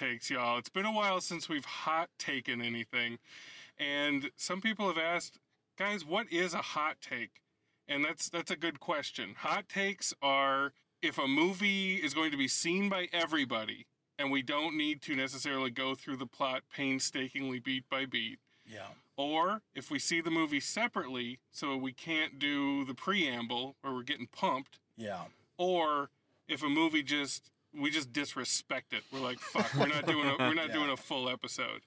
[0.00, 0.58] Takes, y'all.
[0.58, 3.18] It's been a while since we've hot taken anything,
[3.78, 5.38] and some people have asked,
[5.78, 7.42] guys, what is a hot take?
[7.86, 9.34] And that's that's a good question.
[9.38, 10.72] Hot takes are
[11.02, 13.86] if a movie is going to be seen by everybody,
[14.18, 18.38] and we don't need to necessarily go through the plot painstakingly beat by beat.
[18.66, 18.88] Yeah.
[19.16, 24.02] Or if we see the movie separately, so we can't do the preamble or we're
[24.02, 25.24] getting pumped, Yeah.
[25.58, 26.08] or
[26.48, 29.02] if a movie just we just disrespect it.
[29.12, 30.74] We're like, fuck, we're not doing a, we're not Yeah.
[30.74, 31.82] doing a full episode.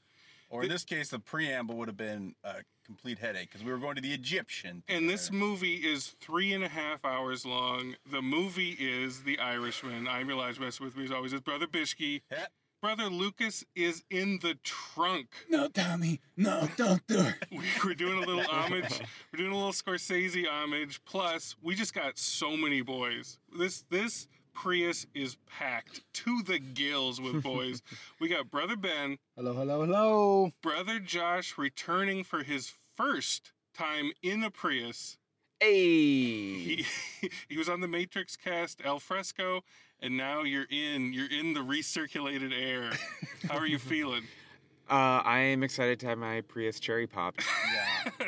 [0.49, 3.79] Or in this case, the preamble would have been a complete headache because we were
[3.79, 4.83] going to the Egyptian.
[4.87, 7.95] And this movie is three and a half hours long.
[8.11, 10.07] The movie is The Irishman.
[10.07, 12.21] I'm Elijah Mess with me as always is Brother Bishke.
[12.31, 12.45] Yeah.
[12.83, 15.29] Brother Lucas is in the trunk.
[15.49, 16.19] No, Tommy.
[16.37, 17.35] No, doctor.
[17.51, 18.99] We- We're doing a little homage.
[19.31, 20.99] We're doing a little Scorsese homage.
[21.05, 23.39] Plus, we just got so many boys.
[23.57, 27.81] This this Prius is packed to the gills with boys.
[28.19, 30.51] we got brother Ben, Hello, hello, hello.
[30.61, 35.17] brother Josh returning for his first time in a Prius.
[35.59, 35.75] Hey.
[35.75, 36.85] He
[37.49, 39.61] he was on the Matrix cast Al Fresco,
[40.01, 42.91] and now you're in you're in the recirculated air.
[43.49, 44.23] How are you feeling?
[44.89, 47.35] Uh, I am excited to have my Prius cherry pop.
[47.73, 48.27] Yeah.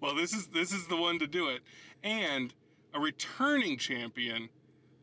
[0.00, 1.62] well, this is this is the one to do it,
[2.02, 2.52] and
[2.92, 4.48] a returning champion,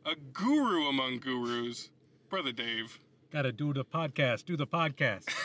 [0.06, 1.90] a guru among gurus,
[2.30, 3.00] brother Dave.
[3.32, 4.46] Gotta do the podcast.
[4.46, 5.26] Do the podcast.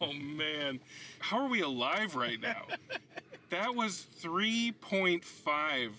[0.00, 0.80] Oh man,
[1.18, 2.62] how are we alive right now?
[3.50, 5.92] that was three point five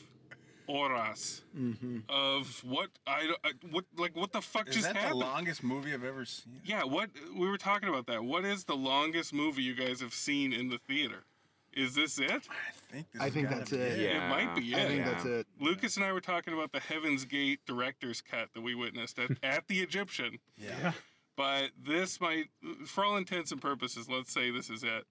[0.68, 2.00] horas mm-hmm.
[2.08, 5.94] of what I, I what like what the fuck Is just that the longest movie
[5.94, 6.62] I've ever seen?
[6.66, 8.24] Yeah, what we were talking about that.
[8.24, 11.26] What is the longest movie you guys have seen in the theater?
[11.74, 12.30] Is this it?
[12.32, 14.00] I think this I has think that's be it.
[14.16, 14.78] It might be it.
[14.78, 15.12] I think Yeah.
[15.12, 15.48] that's it.
[15.60, 19.32] Lucas and I were talking about the Heaven's Gate director's cut that we witnessed at,
[19.44, 20.40] at the Egyptian.
[20.58, 20.94] Yeah.
[21.38, 22.48] But this might,
[22.86, 25.06] for all intents and purposes, let's say this is it.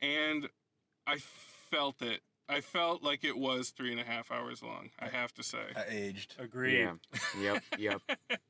[0.00, 0.48] And
[1.06, 1.18] I
[1.70, 2.20] felt it.
[2.48, 5.58] I felt like it was three and a half hours long, I have to say.
[5.76, 6.34] I aged.
[6.38, 6.78] Agreed.
[6.78, 6.94] yeah.
[7.40, 7.62] Yep.
[7.78, 8.00] Yep.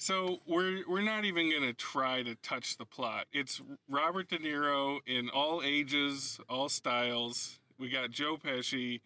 [0.00, 3.26] So we're we're not even gonna try to touch the plot.
[3.34, 7.58] It's Robert De Niro in all ages, all styles.
[7.78, 9.02] We got Joe Pesci,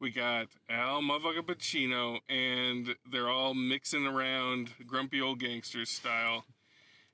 [0.00, 6.44] we got Al motherfucking Pacino, and they're all mixing around grumpy old gangsters style.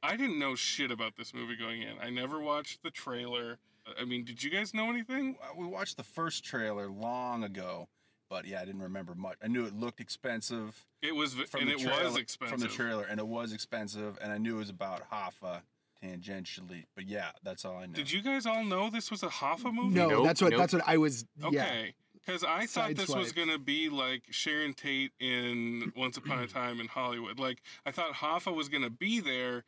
[0.02, 1.98] I didn't know shit about this movie going in.
[2.02, 3.58] I never watched the trailer.
[4.00, 5.36] I mean, did you guys know anything?
[5.58, 7.88] We watched the first trailer long ago,
[8.30, 9.36] but yeah, I didn't remember much.
[9.42, 12.52] I knew it looked expensive It was, v- from and the it trailer, was expensive.
[12.58, 15.60] from the trailer, and it was expensive, and I knew it was about Hoffa
[16.02, 16.84] tangentially.
[16.94, 17.92] But yeah, that's all I know.
[17.94, 19.94] Did you guys all know this was a Hoffa movie?
[19.96, 20.58] No, Nope, that's what nope.
[20.60, 21.24] that's what I was.
[21.38, 21.48] Yeah.
[21.48, 21.94] Okay.
[22.14, 26.46] Because I thought this was going to be like Sharon Tate in Once Upon a
[26.46, 27.38] Time in Hollywood.
[27.38, 29.64] Like, I thought Hoffa was going to be there,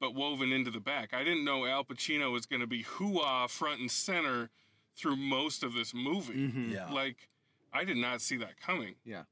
[0.00, 1.14] but woven into the back.
[1.14, 4.50] I didn't know Al Pacino was going to be hoo-ah front and center
[4.96, 6.34] through most of this movie.
[6.34, 6.72] Mhm.
[6.72, 6.90] Yeah.
[6.92, 7.28] Like,
[7.74, 8.94] I did not see that coming.
[9.04, 9.24] Yeah.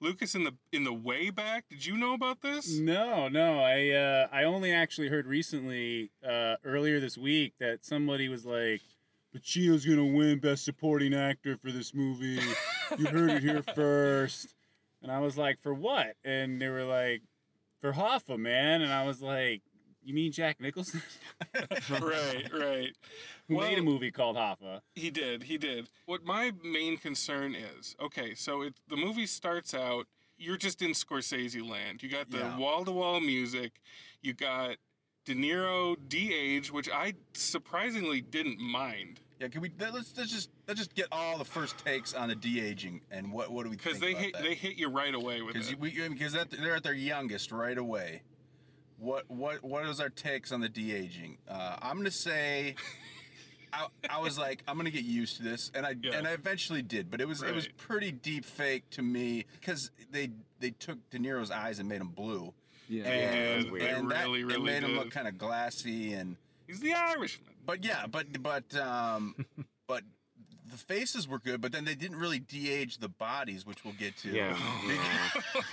[0.00, 2.78] Lucas, in the in the way back, did you know about this?
[2.78, 3.58] No, no.
[3.60, 8.80] I uh, I only actually heard recently, uh, earlier this week, that somebody was like,
[9.34, 12.38] Pacino's gonna win Best Supporting Actor for this movie.
[12.96, 14.54] you heard it here first.
[15.02, 16.14] And I was like, for what?
[16.24, 17.22] And they were like,
[17.80, 18.82] for Hoffa, man.
[18.82, 19.62] And I was like,
[20.02, 21.02] you mean Jack Nicholson?
[21.90, 22.90] right, right.
[23.48, 24.80] Who Well- made a movie called Hoffa?
[24.94, 25.44] He did.
[25.44, 25.88] He did.
[26.06, 30.06] What my main concern is, okay, so it the movie starts out.
[30.40, 32.00] You're just in Scorsese land.
[32.02, 33.80] You got the wall to wall music.
[34.22, 34.76] You got
[35.24, 39.70] De Niro de-age, which I surprisingly didn't mind Yeah, can we?
[39.78, 43.32] Let's, let's just let's just get all the first takes on the de aging and
[43.32, 44.42] what what do we because they about hit that?
[44.42, 45.80] they hit you right away with because it.
[45.80, 48.22] because that, they're at their youngest right away.
[48.98, 51.38] What what what is our takes on the de aging?
[51.48, 52.74] Uh, I'm gonna say.
[53.70, 56.12] I, I was like, I'm gonna get used to this, and I Yeah.
[56.16, 59.90] and I eventually did, but it was it was pretty deep fake to me because
[60.10, 62.54] they they took De Niro's eyes and made them blue,
[62.88, 63.04] Yeah.
[63.04, 63.74] and, did.
[63.80, 66.36] They and that, really, it really made him look kind of glassy and
[66.66, 67.52] He's the Irishman.
[67.66, 69.34] but yeah, but but um,
[69.86, 70.02] but
[70.70, 74.16] the faces were good, but then they didn't really de-age the bodies, which we'll get
[74.18, 74.30] to.
[74.30, 74.56] Yeah.
[74.58, 74.88] Oh,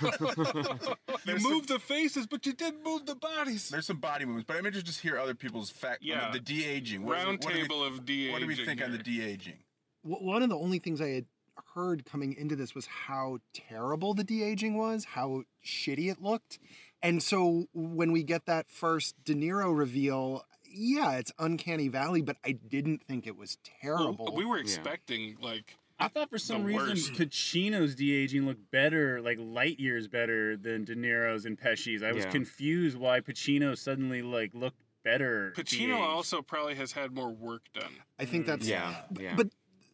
[0.02, 3.68] you There's some- moved the faces, but you didn't move the bodies.
[3.68, 6.02] There's some body movements, but I'm interested to just hear other people's fact.
[6.02, 6.30] Yeah.
[6.32, 7.04] the de-aging.
[7.04, 8.32] What is it- Round what do we- of de-aging.
[8.32, 9.58] What do we think on the de-aging?
[10.04, 11.26] W- One of the only things I had
[11.74, 16.58] heard coming into this was how terrible the de aging was, how shitty it looked.
[17.02, 20.44] And so when we get that first De Niro reveal,
[20.76, 24.34] yeah, it's Uncanny Valley, but I didn't think it was Well, terrible.
[24.34, 27.12] we were expecting like I thought for some reason worst.
[27.14, 32.02] Pacino's de aging looked better, like light years better than De Niro's and Pesci's.
[32.02, 32.30] I was Yeah.
[32.30, 35.52] confused why Pacino suddenly like looked better.
[35.56, 35.92] Pacino de-aged.
[36.02, 37.92] also probably has had more work done.
[38.18, 39.34] I think that's Yeah, yeah.
[39.36, 39.48] But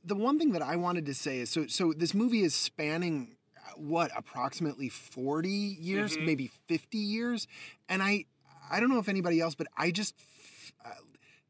[0.04, 3.36] the one thing that I wanted to say is so so this movie is spanning
[3.56, 6.26] uh, what approximately 40 years, Mhm.
[6.26, 7.46] maybe 50 years,
[7.88, 8.24] and I
[8.70, 10.14] I don't know if anybody else, but I just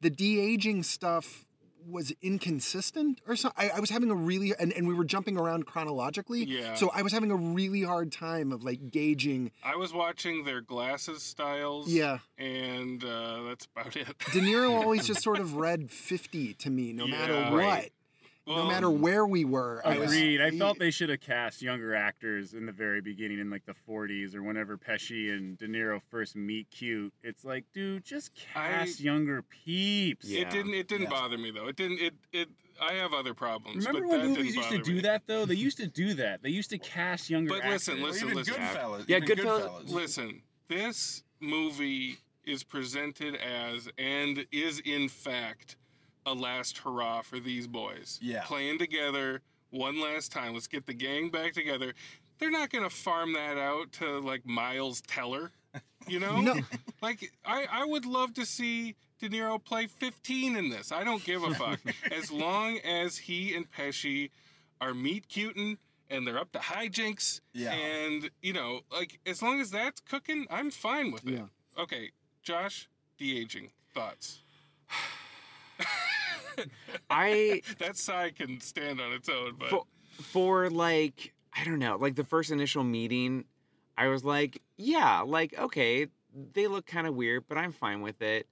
[0.03, 1.47] the de aging stuff
[1.85, 5.37] was inconsistent or so I, I was having a really and, and we were jumping
[5.37, 6.75] around chronologically Yeah.
[6.75, 10.61] so i was having a really hard time of like gauging I was watching their
[10.61, 11.89] glasses styles.
[11.89, 14.07] yeah And uh, that's about it.
[14.33, 17.93] de niro always just sort of read 50 to me no matter what Right.
[18.47, 20.41] No um, matter where we were I was- Agreed.
[20.41, 23.75] I felt they should have cast younger actors in the very beginning, in like the
[23.89, 27.13] 40s or whenever Pesci and De Niro first meet cute.
[27.23, 30.27] It's like, dude, just cast younger peeps.
[30.29, 30.41] Yeah.
[30.43, 30.75] It didn't.
[30.75, 31.11] It didn't Yeah.
[31.11, 31.69] bother me though.
[31.69, 32.01] It didn't.
[32.01, 32.15] It.
[32.33, 32.49] It.
[32.81, 33.87] I have other problems.
[33.87, 35.01] Remember but when that movies used to do me.
[35.03, 35.45] that though?
[35.45, 36.43] They used to do that.
[36.43, 38.09] They used to cast younger But listen, actors.
[38.23, 38.55] listen, even listen.
[38.55, 39.05] Goodfellas.
[39.09, 45.77] Yeah, even Goodfellas- Listen, this movie is presented as and is in fact
[46.27, 48.19] a last hurrah for these boys.
[48.23, 48.43] Yeah.
[48.45, 50.55] Playing together one last time.
[50.55, 51.95] Let's get the gang back together.
[52.39, 55.51] They're not going to farm that out to like Miles Teller.
[56.07, 56.41] You know?
[56.41, 56.57] No.
[57.01, 60.91] Like I I would love to see De Niro play 15 in this.
[60.93, 61.81] I don't give a fuck.
[62.13, 64.31] as long as he and Pesci
[64.81, 65.79] are meet cutin'
[66.11, 67.73] and they're up to hijinks Yeah.
[67.73, 71.35] and you know, like as long as that's cooking, I'm fine with it.
[71.35, 71.83] Yeah.
[71.83, 72.11] Okay,
[72.43, 74.43] Josh, de aging thoughts.
[77.11, 79.85] I That side can stand on its own, but for,
[80.21, 83.45] for like I don't know, like the first initial meeting,
[83.97, 86.09] I was like, yeah, like okay,
[86.55, 88.47] they look kind of weird, but I'm fine with it.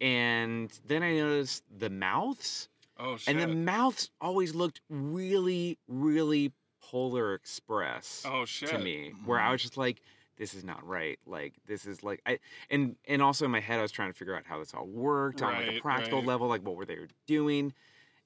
[0.00, 3.34] And then I noticed the mouths, oh shit.
[3.34, 6.52] and the mouths always looked really, really
[6.82, 8.68] Polar Express oh shit.
[8.70, 9.52] to me, where I mm-hmm.
[9.52, 10.02] was just like,
[10.36, 11.18] this is not right.
[11.26, 12.38] Like this is like I
[12.70, 14.86] and and also in my head I was trying to figure out how this all
[14.86, 16.28] worked on like a practical right.
[16.28, 17.72] level, like what were they doing,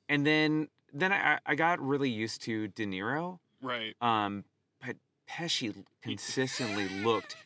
[0.08, 3.94] and then then I I got really used to De Niro, Right.
[4.00, 4.44] um,
[4.84, 4.96] but
[5.28, 7.36] Pesci consistently looked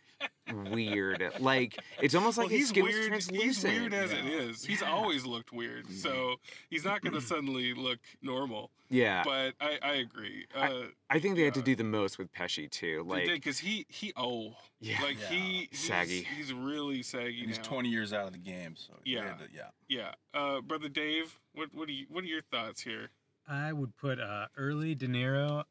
[0.71, 1.23] weird.
[1.41, 3.13] Like it's almost like well, his he's skin was weird.
[3.15, 3.81] He's translucent.
[3.81, 4.65] weird as it is.
[4.65, 4.91] He's Yeah.
[4.93, 6.37] always looked weird, so
[6.71, 8.71] he's not going to suddenly look normal.
[8.91, 10.47] yeah, But I, I agree.
[10.55, 13.05] Uh, I think they had to do the most with Pesci too.
[13.07, 15.01] Like because he he oh Yeah.
[15.03, 15.29] like Yeah.
[15.29, 16.27] he he's, Saggy.
[16.37, 17.65] He's really saggy And he's now.
[17.65, 19.25] 20 years out of the game, so Yeah.
[19.29, 19.69] had to- yeah.
[19.89, 23.11] Yeah, uh, brother Dave, what what do you what are your thoughts here?
[23.49, 25.65] I would put uh, early De Niro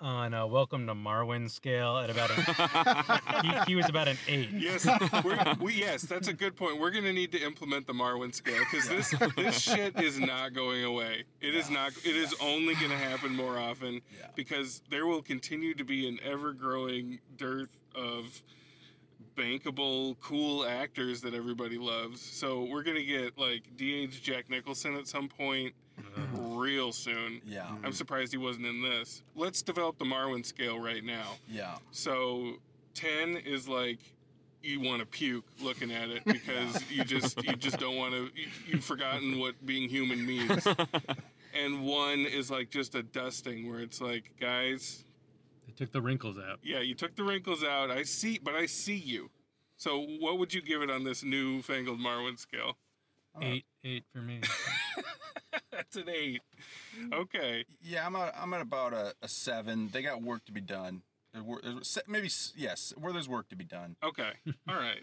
[0.00, 4.48] on a Welcome to Marwen scale at about a, he, he was about an eight.
[4.50, 4.86] Yes,
[5.24, 6.80] we're, yes, that's a good point.
[6.80, 10.84] We're gonna need to implement the Marwen scale because this this shit is not going
[10.84, 11.24] away.
[11.40, 11.92] It is not.
[12.04, 14.26] It is only gonna happen more often Yeah.
[14.34, 18.42] because there will continue to be an ever growing dearth of
[19.36, 22.20] bankable, cool actors that everybody loves.
[22.20, 26.56] So we're gonna get like DH Jack Nicholson at some point Mm-hmm.
[26.58, 27.40] real soon.
[27.46, 27.66] Yeah.
[27.84, 29.22] I'm surprised he wasn't in this.
[29.34, 31.36] Let's develop the Marwen scale right now.
[31.48, 31.76] Yeah.
[31.90, 32.54] So
[32.94, 33.98] 10 is like
[34.62, 38.28] you want to puke looking at it because you just you just don't want to
[38.34, 40.66] you, you've forgotten what being human means.
[41.52, 45.04] And 1 is like just a dusting where it's like guys,
[45.66, 46.60] They took the wrinkles out.
[46.62, 47.90] yeah, you took the wrinkles out.
[47.90, 49.30] I see but I see you.
[49.76, 52.76] So what would you give it on this newfangled Marwen scale?
[53.42, 54.40] Eight, eight for me.
[55.72, 56.40] That's an 8.
[57.12, 57.64] Okay.
[57.82, 59.88] Yeah, I'm at, I'm at about a, a seven.
[59.92, 61.02] They got work to be done.
[61.32, 63.96] There wor- there's se- Maybe yes, where there's work to be done.
[64.02, 64.30] Okay.
[64.68, 65.02] All right.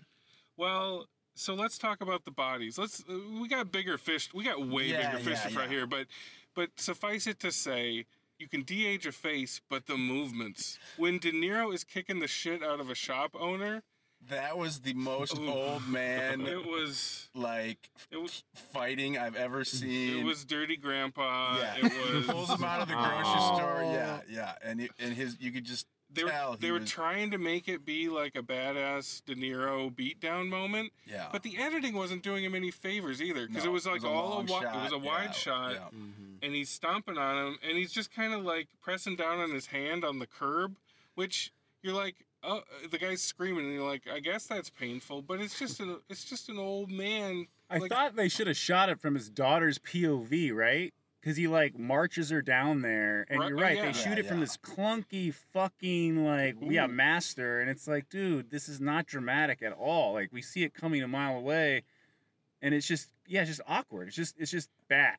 [0.57, 2.77] Well, so let's talk about the bodies.
[2.77, 3.03] Let's.
[3.09, 4.29] Uh, we got bigger fish.
[4.33, 5.67] We got way Yeah, bigger fish yeah, yeah.
[5.67, 5.87] here.
[5.87, 6.07] But,
[6.55, 8.05] but suffice it to say,
[8.39, 10.77] you can de-age a face, but the movements.
[10.97, 13.83] When De Niro is kicking the shit out of a shop owner,
[14.29, 15.47] That was the most Ooh.
[15.49, 17.29] old man it was.
[17.33, 18.43] like It was.
[18.73, 20.17] fighting I've ever seen.
[20.19, 21.57] It was dirty grandpa.
[21.59, 21.75] yeah.
[21.77, 22.25] It was.
[22.25, 23.55] pulls him out of the grocery Oh.
[23.57, 23.81] store.
[23.83, 26.89] Yeah, yeah, and it, and his you could just they were, tell they were was-
[26.89, 31.27] trying to make it be like a badass De Niro beatdown moment, Yeah.
[31.31, 34.07] but the editing wasn't doing him any favors either because No, it was like a
[34.07, 35.79] all a long wi- it was a shot, wide yeah, shot, yeah.
[35.79, 36.33] Mm-hmm.
[36.43, 39.67] and he's stomping on him, and he's just kind of like pressing down on his
[39.67, 40.75] hand on the curb,
[41.15, 41.51] which
[41.83, 45.39] you're like, oh, uh, the guy's screaming, and you're like, I guess that's painful, but
[45.39, 47.47] it's just an it's just an old man.
[47.69, 50.93] I like, thought they should have shot it from his daughter's POV, right?
[51.19, 53.75] Because he like marches her down there, and Right, you're oh, right.
[53.77, 53.85] yeah.
[53.87, 58.49] They shoot Yeah, it from this clunky fucking like yeah master, and it's like, dude,
[58.49, 60.13] this is not dramatic at all.
[60.13, 61.83] Like we see it coming a mile away,
[62.61, 64.07] and it's just yeah, it's just awkward.
[64.07, 65.17] It's just it's just bad.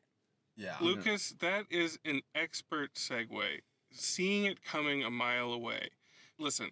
[0.55, 0.75] Yeah.
[0.81, 3.61] Lucas, that is an expert segue.
[3.91, 5.89] Seeing it coming a mile away.
[6.37, 6.71] Listen,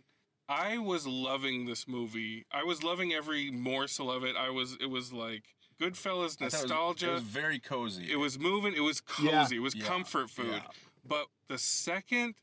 [0.49, 2.45] I was loving this movie.
[2.51, 4.35] I was loving every morsel of it.
[4.35, 4.77] I was.
[4.79, 5.43] It was like
[5.79, 7.09] Goodfellas thought it was- nostalgia.
[7.09, 8.11] It was very cozy.
[8.11, 8.73] It was moving.
[8.73, 9.41] It was Yeah.
[9.43, 9.57] cozy.
[9.57, 10.47] It was Yeah, comfort food.
[10.63, 10.67] yeah.
[11.05, 12.35] But the second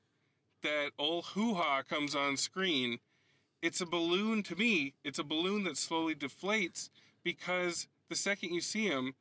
[0.63, 3.01] that old hoo ha comes on screen,
[3.63, 4.95] it's a balloon to me.
[5.05, 6.91] It's a balloon that slowly deflates
[7.23, 9.15] because the second you see him,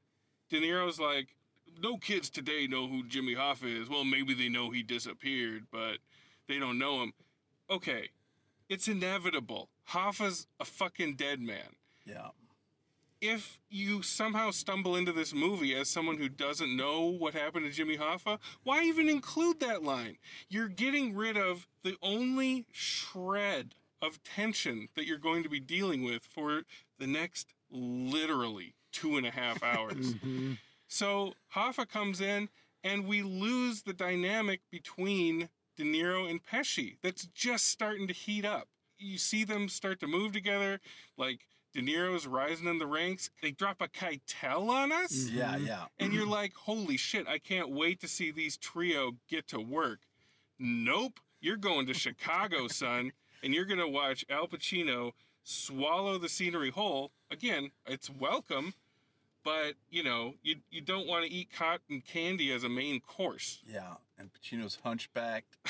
[0.50, 1.36] De Niro's like,
[1.80, 3.90] no kids today know who Jimmy Hoffa is.
[3.90, 5.98] Well, maybe they know he disappeared, but
[6.48, 7.13] they don't know him.
[7.70, 8.10] Okay,
[8.74, 9.70] it's inevitable.
[9.92, 11.75] Hoffa's a fucking dead man
[12.06, 12.30] Yeah.
[13.22, 17.72] if you somehow stumble into this movie as someone who doesn't know what happened to
[17.72, 20.18] Jimmy Hoffa, why even include that line?
[20.50, 26.03] You're getting rid of the only shred of tension that you're going to be dealing
[26.03, 26.63] with for
[27.00, 30.15] the next literally two and a half hours.
[30.15, 30.53] Mm-hmm.
[30.88, 32.50] So Hoffa comes in,
[32.84, 36.98] and we lose the dynamic between De Niro and Pesci.
[37.01, 38.68] That's just starting to heat up.
[38.98, 40.80] You see them start to move together,
[41.18, 41.42] like
[41.74, 43.30] De Niro's rising in the ranks.
[43.42, 45.74] They drop a Keitel on us, Yeah, yeah.
[45.74, 46.03] Mm-hmm.
[46.06, 47.27] and you're like, "Holy shit!
[47.27, 50.00] I can't wait to see these trio get to work."
[50.60, 53.12] Nope, you're going to Chicago, son,
[53.44, 55.12] and you're gonna watch Al Pacino
[55.44, 57.12] swallow the scenery whole.
[57.32, 58.75] Again, it's welcome,
[59.43, 63.62] but you know, you you don't want to eat cotton candy as a main course.
[63.65, 63.95] Yeah.
[64.17, 65.57] And Pacino's hunchbacked.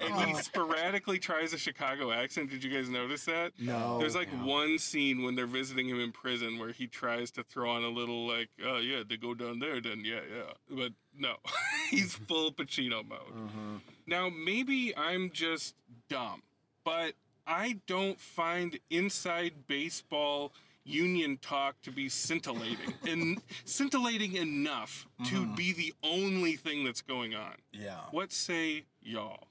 [0.00, 2.50] And he sporadically tries a Chicago accent.
[2.50, 3.52] Did you guys notice that?
[3.58, 3.98] No.
[3.98, 4.44] There's like yeah.
[4.44, 7.88] one scene when they're visiting him in prison where he tries to throw on a
[7.88, 10.52] little like, oh yeah, they go down there, then yeah, yeah.
[10.70, 11.36] But no,
[11.90, 13.34] he's full Pacino mode.
[13.34, 13.76] Mm-hmm.
[14.06, 15.74] Now maybe I'm just
[16.08, 16.42] dumb,
[16.84, 17.14] but
[17.46, 20.52] I don't find inside baseball
[20.90, 25.54] union talk to be scintillating and scintillating enough to mm-hmm.
[25.54, 27.54] be the only thing that's going on.
[27.72, 28.00] yeah.
[28.10, 29.48] What say y'all?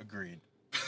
[0.00, 0.40] Agreed.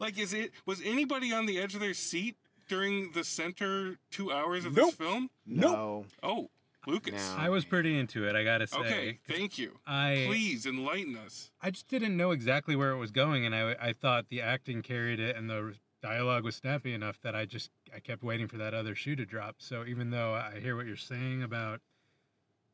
[0.00, 2.36] Like, is it was anybody on the edge of their seat
[2.68, 4.86] during the center two hours of Nope.
[4.86, 5.30] this film?
[5.46, 6.06] No.
[6.22, 6.50] Oh,
[6.86, 7.32] Lucas.
[7.36, 7.42] No.
[7.42, 8.36] I was pretty into it.
[8.36, 8.78] I gotta say.
[8.78, 9.78] Okay, thank you.
[9.86, 11.50] I Please enlighten us.
[11.62, 14.82] I just didn't know exactly where it was going, and I I thought the acting
[14.82, 18.58] carried it, and the dialogue was snappy enough that I just I kept waiting for
[18.58, 19.56] that other shoe to drop.
[19.58, 21.80] So even though I hear what you're saying about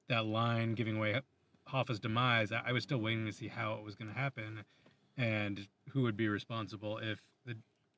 [0.09, 1.21] that line giving away
[1.69, 4.65] Hoffa's demise, I, was still waiting to see how it was going to happen,
[5.17, 7.55] and who would be responsible if the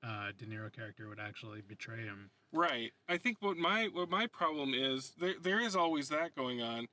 [0.06, 2.30] uh, De Niro character would actually betray him.
[2.52, 2.92] Right.
[3.08, 6.88] I think what my what my problem is there there is always that going on,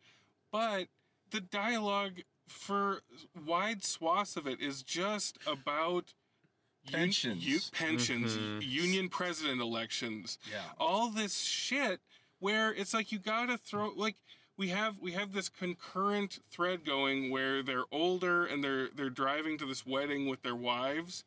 [0.49, 0.85] but
[1.29, 3.01] the dialogue for
[3.45, 6.13] wide swaths of it is just about
[6.87, 7.69] Pensions.
[7.71, 8.67] pensions, Mhm.
[8.67, 10.63] union president elections, Yeah.
[10.77, 12.01] all this shit
[12.39, 14.15] where it's like you gotta throw like
[14.57, 19.57] we have we have this concurrent thread going where they're older and they're they're driving
[19.57, 21.23] to this wedding with their wives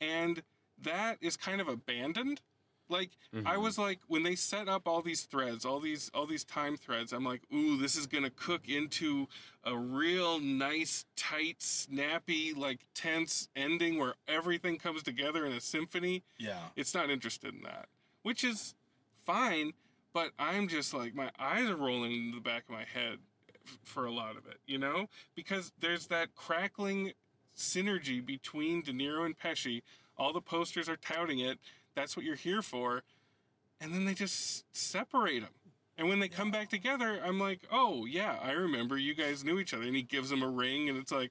[0.00, 0.42] and
[0.78, 2.40] that is kind of abandoned
[2.88, 3.62] like i mm-hmm.
[3.62, 7.12] was like when they set up all these threads all these all these time threads
[7.12, 9.26] i'm like ooh this is gonna cook into
[9.64, 16.22] a real nice tight snappy like tense ending where everything comes together in a symphony
[16.38, 16.58] Yeah.
[16.76, 17.88] it's not interested in that,
[18.22, 18.74] which is
[19.24, 19.72] fine.
[20.12, 23.18] But I'm just like my eyes are rolling in the back of my head
[23.66, 27.12] f- for a lot of it, you know, because there's that crackling
[27.56, 29.82] synergy between De Niro and Pesci.
[30.16, 31.58] All the posters are touting it.
[31.94, 33.02] That's what you're here for,
[33.80, 35.50] and then they just separate them.
[35.96, 39.60] And when they come back together, I'm like, oh yeah, I remember you guys knew
[39.60, 39.84] each other.
[39.84, 41.30] And he gives him a ring, and it's like,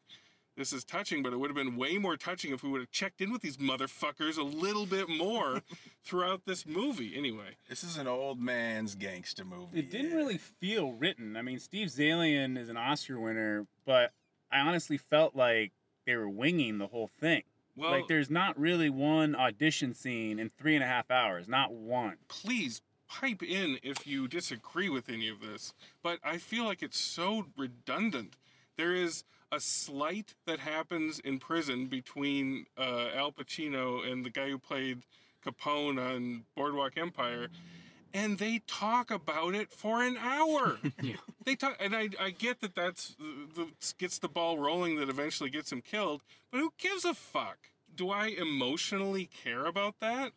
[0.55, 2.91] this is touching, but it would have been way more touching if we would have
[2.91, 5.61] checked in with these motherfuckers a little bit more
[6.05, 7.13] throughout this movie.
[7.17, 9.79] Anyway, This is an old man's gangster movie.
[9.79, 10.17] It didn't yeah.
[10.17, 11.35] really feel written.
[11.35, 14.11] I mean, Steve Zaillian is an Oscar winner, but
[14.51, 15.71] I honestly felt like
[16.05, 17.43] they were winging the whole thing.
[17.75, 21.47] Well, like, there's not really one audition scene in three and a half hours.
[21.47, 22.17] Not one.
[22.27, 26.99] please pipe in if you disagree with any of this, but I feel like it's
[26.99, 28.37] so redundant.
[28.75, 34.49] There is a slight that happens in prison between uh, Al Pacino and the guy
[34.49, 35.03] who played
[35.45, 37.49] Capone on Boardwalk Empire,
[38.13, 40.77] and they talk about it for an hour.
[41.01, 41.15] Yeah.
[41.45, 43.67] They talk, and I, I get that that's the,
[43.97, 47.57] gets the ball rolling that eventually gets him killed, but who gives a fuck?
[47.93, 50.31] Do I emotionally care about that?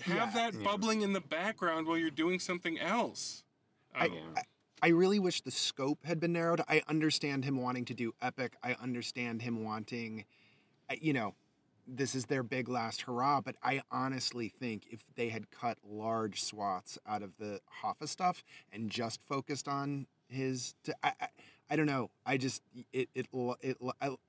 [0.00, 0.50] Have Yeah.
[0.50, 3.44] that bubbling in the background while you're doing something else.
[3.94, 4.40] I, um, I.
[4.40, 4.42] I,
[4.82, 6.60] I really wish the scope had been narrowed.
[6.68, 8.54] I understand him wanting to do epic.
[8.62, 10.24] I understand him wanting,
[11.00, 11.34] you know,
[11.86, 13.40] this is their big last hurrah.
[13.40, 18.42] But I honestly think if they had cut large swaths out of the Hoffa stuff
[18.72, 21.28] and just focused on his, t- I, I,
[21.70, 22.10] I don't know.
[22.26, 22.62] I just
[22.92, 23.26] it it
[23.62, 23.76] it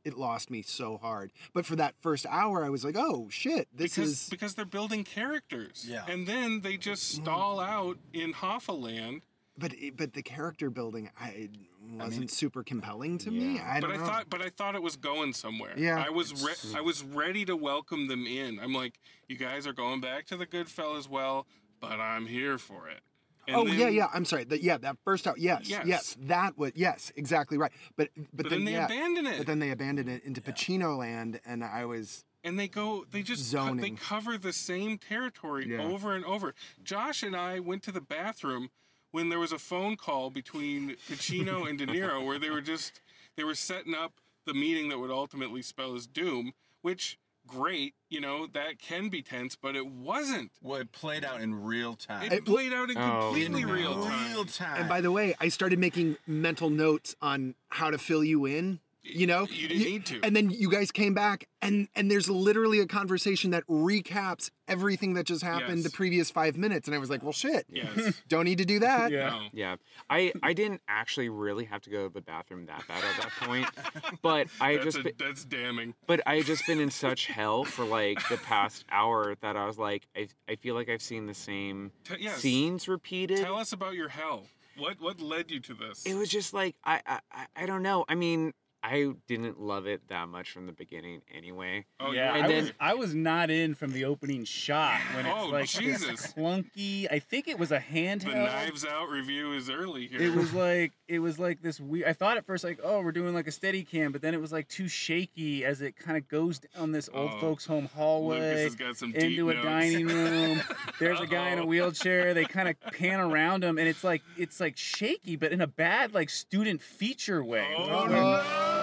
[0.05, 1.33] it lost me so hard.
[1.53, 4.65] But for that first hour, I was like, oh shit, this because is because they're
[4.65, 5.85] building characters.
[5.88, 6.05] Yeah.
[6.07, 7.24] And then they just mm-hmm.
[7.24, 9.21] stall out in Hoffa land.
[9.57, 11.50] But eh, but the character building I
[11.97, 13.59] wasn't super compelling to me.
[13.59, 14.05] I But don't I know.
[14.05, 15.74] thot but I thought it was going somewhere.
[15.77, 16.03] Yeah.
[16.05, 18.59] I was re- I was ready to welcome them in.
[18.59, 21.45] I'm like, you guys are going back to the Goodfellas well,
[21.79, 23.00] but I'm here for it.
[23.47, 24.07] And oh yeah, then- yeah.
[24.13, 24.43] I'm sorry.
[24.43, 25.38] The, yeah, that first out.
[25.38, 25.85] Yes, Yes.
[25.85, 27.71] yes, that was yes, exactly right.
[27.95, 29.38] But but, But, then, then, they yeah, abandon it.
[29.38, 33.21] but then they abandoned it into Pacino land, and I was and they go they
[33.24, 35.81] just co- they cover the same territory Yeah.
[35.83, 38.69] over and over josh and i went to the bathroom
[39.15, 43.00] when there was a phone call between pacino and de niro where they were just
[43.38, 44.13] they were setting up
[44.45, 47.17] the meeting that would ultimately spell his doom which
[47.48, 51.63] great you know that can be tense but it wasn't Well, it played out in
[51.63, 52.31] real time.
[52.31, 53.72] it played out in Oh, completely no.
[53.72, 54.79] real time Real time.
[54.81, 58.79] and by the way, I started making mental notes on how to fill you in.
[59.07, 60.19] You know, You didn't need to.
[60.24, 65.13] And then you guys came back, and and there's literally a conversation that recaps everything
[65.13, 68.45] that just happened the previous five minutes, and I was like, well, shit, yes don't
[68.45, 69.12] need to do that.
[69.12, 69.29] Yeah.
[69.29, 69.41] no.
[69.53, 69.75] Yeah,
[70.09, 73.31] I I didn't actually really have to go to the bathroom that bad at that
[73.47, 73.67] point,
[74.21, 77.63] but I that's, just a, that's damning but I had just been in such hell
[77.63, 81.27] for like the past hour that I was like I I feel like I've seen
[81.27, 82.38] the same T- yes.
[82.39, 83.38] scenes repeated.
[83.38, 84.47] tell us about your hell
[84.77, 87.83] what what led you to this It was just like I, I I- I don't
[87.83, 88.03] know.
[88.09, 88.51] I mean,
[88.87, 91.85] I didn't love it that much from the beginning anyway.
[91.99, 95.25] oh yeah, And I, then- was, I was not in from the opening shot when
[95.25, 96.33] it's Oh, like this Jesus.
[96.33, 97.07] clunky.
[97.11, 98.25] I think it was a handheld.
[98.25, 102.07] the knives out review is early here It was like it was like this weird.
[102.07, 104.41] I thought at first like, oh, we're doing like a steady cam, but then it
[104.41, 107.83] was like too shaky as it kind of goes down this old Oh, folks' home
[107.83, 109.65] Lucas hallway has got some deep into a notes.
[109.65, 110.61] dining room.
[111.00, 112.33] There's a guy in a wheelchair.
[112.33, 115.67] They kind of pan around him, and it's like it's like shaky, but in a
[115.67, 117.67] bad like student feature way.
[117.77, 118.75] Oh, where- no.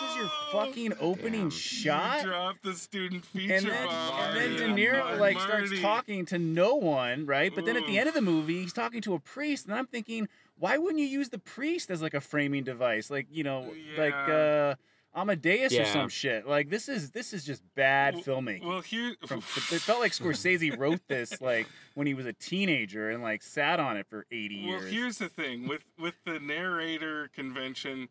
[0.00, 1.50] This is your fucking opening Damn.
[1.50, 2.24] shot.
[2.24, 4.20] Drop the student feature And then, bomb.
[4.20, 4.82] and then De Marty.
[4.86, 7.52] Niro like starts talking to no one, right?
[7.54, 9.86] But then at the end of the movie, he's talking to a priest, and I'm
[9.86, 13.72] thinking, why wouldn't you use the priest as like a framing device, like you know,
[13.98, 14.74] like Yeah.
[14.74, 14.74] uh,
[15.20, 16.46] Amadeus or some shit?
[16.46, 18.64] Like this is this is just bad Well- filmmaking.
[18.64, 19.14] Well, here.
[19.26, 19.38] From,
[19.72, 23.80] it felt like Scorsese wrote this like when he was a teenager and like sat
[23.80, 24.82] on it for 80 Well, years.
[24.82, 28.08] Well, here's the thing with with the narrator convention.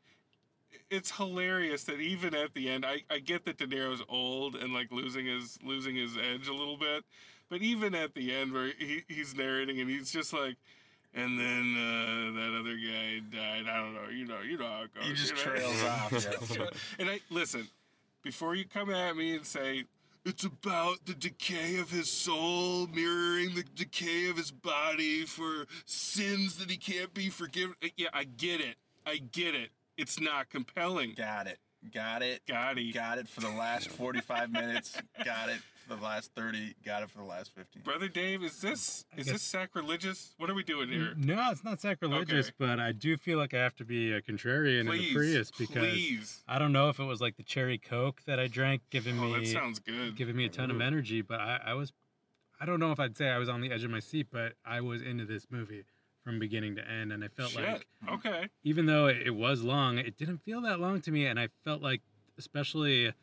[0.89, 4.73] It's hilarious that even at the end, I, I get that De Niro's old and
[4.73, 7.03] like losing his losing his edge a little bit,
[7.49, 10.55] but even at the end where he, he's narrating and he's just like,
[11.13, 13.67] and then uh, that other guy died.
[13.69, 14.09] I don't know.
[14.09, 14.41] You know.
[14.41, 15.05] You know how it goes.
[15.05, 15.57] He just you know?
[15.57, 16.57] trails off.
[16.57, 16.65] Yeah.
[16.99, 17.67] and I listen
[18.23, 19.85] before you come at me and say
[20.25, 26.57] it's about the decay of his soul mirroring the decay of his body for sins
[26.57, 27.75] that he can't be forgiven.
[27.83, 28.75] Uh, Yeah, I get it.
[29.05, 29.69] I get it.
[29.99, 31.13] It's not compelling.
[31.15, 31.59] Got it.
[31.93, 32.41] Got it.
[32.47, 32.93] Got it.
[32.93, 34.97] Got it for the last 45 minutes.
[35.25, 36.75] Got it for the last 30.
[36.85, 37.83] Got it for the last 15.
[37.83, 40.33] Brother Dave, is this I is guess- this sacrilegious?
[40.37, 41.13] What are we doing here?
[41.17, 42.55] No, it's not sacrilegious, Okay.
[42.59, 45.51] but I do feel like I have to be a contrarian in the Please, Prius
[45.51, 46.43] because please.
[46.47, 49.23] I don't know if it was like the cherry coke that I drank giving Oh,
[49.33, 50.15] me that sounds good.
[50.15, 50.81] giving me a ton of mm-hmm.
[50.81, 51.91] energy, but I, I was
[52.61, 54.53] I don't know if I'd say I was on the edge of my seat, but
[54.65, 55.83] I was into this movie
[56.23, 57.63] from beginning to end, and I felt Shit.
[57.63, 58.47] like okay.
[58.63, 61.49] even though it it was long, it didn't feel that long to me, and I
[61.63, 62.01] felt like,
[62.37, 63.13] especially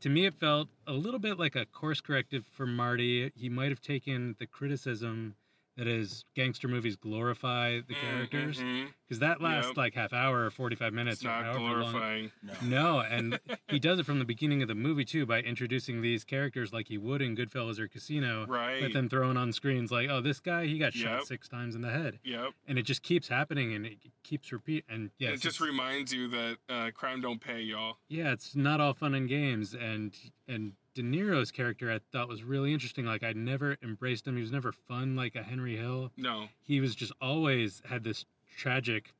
[0.00, 3.32] to me, it felt a little bit like a course corrective for Marty.
[3.34, 5.34] He might have taken the criticism
[5.78, 8.88] that is gangster movies glorify the characters Mhm.
[9.06, 9.76] because that last Yep.
[9.76, 12.32] like half hour or 45 minutes It's or not however long glorifying.
[12.42, 12.54] No.
[12.64, 13.38] no, and
[13.70, 16.88] he does it from the beginning of the movie too by introducing these characters like
[16.88, 18.80] he would in Goodfellas or Casino, Right.
[18.82, 21.80] but then throwing on screens like, oh, this guy he got shot six times in
[21.80, 22.54] the head, Yep.
[22.66, 26.12] and it just keeps happening and it keeps repeat and yeah, it just just- reminds
[26.12, 27.98] you that uh, crime don't pay, y'all.
[28.08, 30.14] yeah, it's not all fun and games, and
[30.48, 33.04] and De Niro's character I thought was really interesting.
[33.04, 36.10] Like I'd never embraced him; he was never fun like a Henry Hill.
[36.16, 36.48] No.
[36.60, 38.24] He was just always had this
[38.56, 39.14] tragic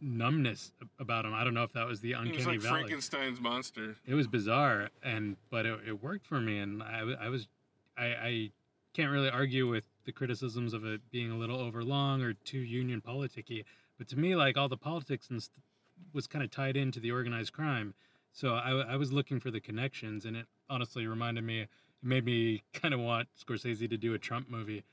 [0.00, 1.34] numbness about him.
[1.34, 2.80] I don't know if that was the He uncanny was like valley.
[2.80, 3.96] Frankenstein's monster.
[4.06, 7.46] It was bizarre, and but it, it worked for me, and I, I was
[7.98, 8.50] I, I
[8.94, 13.02] can't really argue with the criticisms of it being a little overlong or too union
[13.02, 13.66] politicky.
[13.98, 15.52] But to me, like all the politics and st-
[16.14, 17.92] was kind of tied into the organized crime.
[18.32, 21.62] So I, I was looking for the connections, and it honestly reminded me.
[21.62, 21.68] It
[22.02, 24.84] made me kind of want Scorsese to do a Trump movie.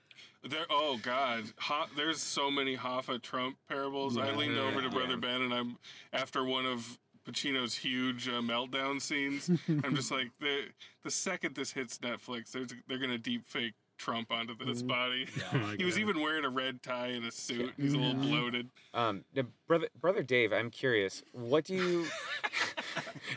[0.43, 4.17] There, oh God, Ho, there's so many Hoffa Trump parables.
[4.17, 5.77] I leaned over to Brother Ben, and I'm
[6.11, 9.49] after one of Pacino's huge uh, meltdown scenes.
[9.83, 10.65] I'm just like the
[11.03, 15.27] the second this hits Netflix, there's they're gonna deep fake Trump onto this body.
[15.53, 17.73] Oh he was even wearing a red tie and a suit.
[17.77, 18.69] He's a little bloated.
[18.93, 21.21] Um, now, brother, brother Dave, I'm curious.
[21.33, 22.07] What do you?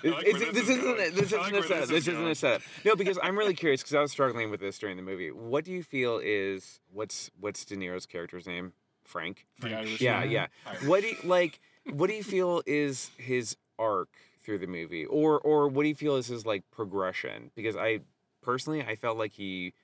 [0.04, 1.00] I like Is this this is isn't going.
[1.00, 1.68] a, this isn't a setup.
[1.68, 2.34] this This is isn't a going.
[2.34, 2.62] setup.
[2.84, 5.30] No, because I'm really curious because I was struggling with this during the movie.
[5.30, 8.72] What do you feel is what's what's De Niro's character's name?
[9.04, 9.46] Frank.
[9.60, 10.46] The Irish Yeah, yeah.
[10.66, 10.82] Irish.
[10.84, 11.60] What do you, like?
[11.92, 14.08] What do you feel is his arc
[14.42, 17.50] through the movie, or or what do you feel is his like progression?
[17.54, 18.00] Because I
[18.42, 19.74] personally I felt like he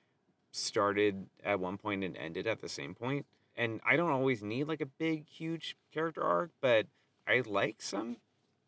[0.51, 2.99] started at one point and ended at the same point.
[2.99, 6.87] point, and I don't always need like a big huge character arc, but
[7.27, 8.17] I like some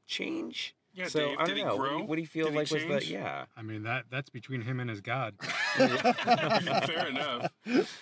[0.06, 0.76] change.
[0.94, 1.76] Yeah, so Dave, I did don't he know.
[1.76, 1.98] What do grow?
[2.00, 3.46] you, what do you feel Did like was the yeah?
[3.56, 5.36] I mean that that's between him and his God.
[5.76, 7.52] Fair enough.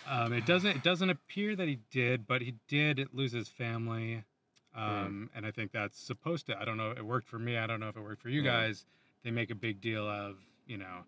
[0.08, 4.23] Um, it doesn't it doesn't appear that he did, but he did lose his family,
[4.75, 6.60] um, and I think that's supposed to.
[6.60, 6.91] I don't know.
[6.91, 7.58] It worked for me.
[7.58, 8.52] I don't know if it worked for you Yeah.
[8.62, 8.86] guys.
[9.23, 11.04] They make a big deal of you know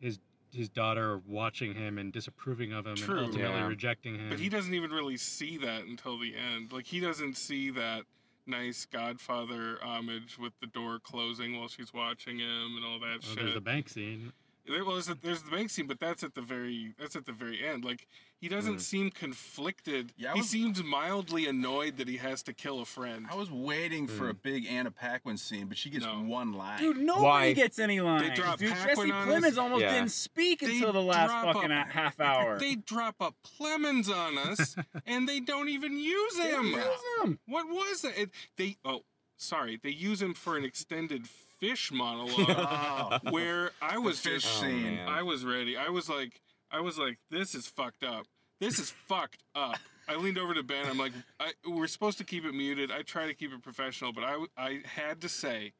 [0.00, 0.18] his
[0.52, 3.16] his daughter watching him and disapproving of him True.
[3.18, 3.66] and ultimately Yeah.
[3.66, 4.28] rejecting him.
[4.30, 6.72] But he doesn't even really see that until the end.
[6.72, 8.04] Like he doesn't see that
[8.46, 13.34] nice Godfather homage with the door closing while she's watching him and all that Well,
[13.34, 13.36] shit.
[13.38, 14.32] there's the bank scene.
[14.68, 17.24] There, well, there's the, there's the bank scene, but that's at the very that's at
[17.26, 17.84] the very end.
[17.84, 18.06] Like
[18.40, 18.80] he doesn't Mm.
[18.80, 20.12] seem conflicted.
[20.16, 23.26] Yeah, I he seems mildly annoyed that he has to kill a friend.
[23.30, 26.20] I was waiting for a big Anna Paquin scene, but she gets No.
[26.22, 26.78] one line.
[26.80, 27.52] Dude, nobody Why?
[27.52, 28.22] gets any lines.
[28.28, 29.92] They drop Dude, Paquin Jesse Plemons almost Yeah.
[29.94, 32.58] didn't speak They until the last fucking a- a half hour.
[32.60, 34.76] They drop a Plemons on us,
[35.06, 36.66] and they don't even use him.
[36.66, 36.84] Use
[37.22, 37.38] Him.
[37.46, 38.18] What was that?
[38.20, 39.04] It, they oh,
[39.36, 41.26] sorry, they use him for an extended
[41.60, 44.98] fish monologue Oh, where I was fish just, Oh, scene.
[45.06, 45.76] I was ready.
[45.76, 46.40] I was like,
[46.70, 48.26] I was like, this is fucked up.
[48.60, 49.76] This is fucked up.
[50.08, 50.86] I leaned over to Ben.
[50.86, 52.90] I'm like, I, we're supposed to keep it muted.
[52.90, 55.72] I try to keep it professional, but I, I had to say,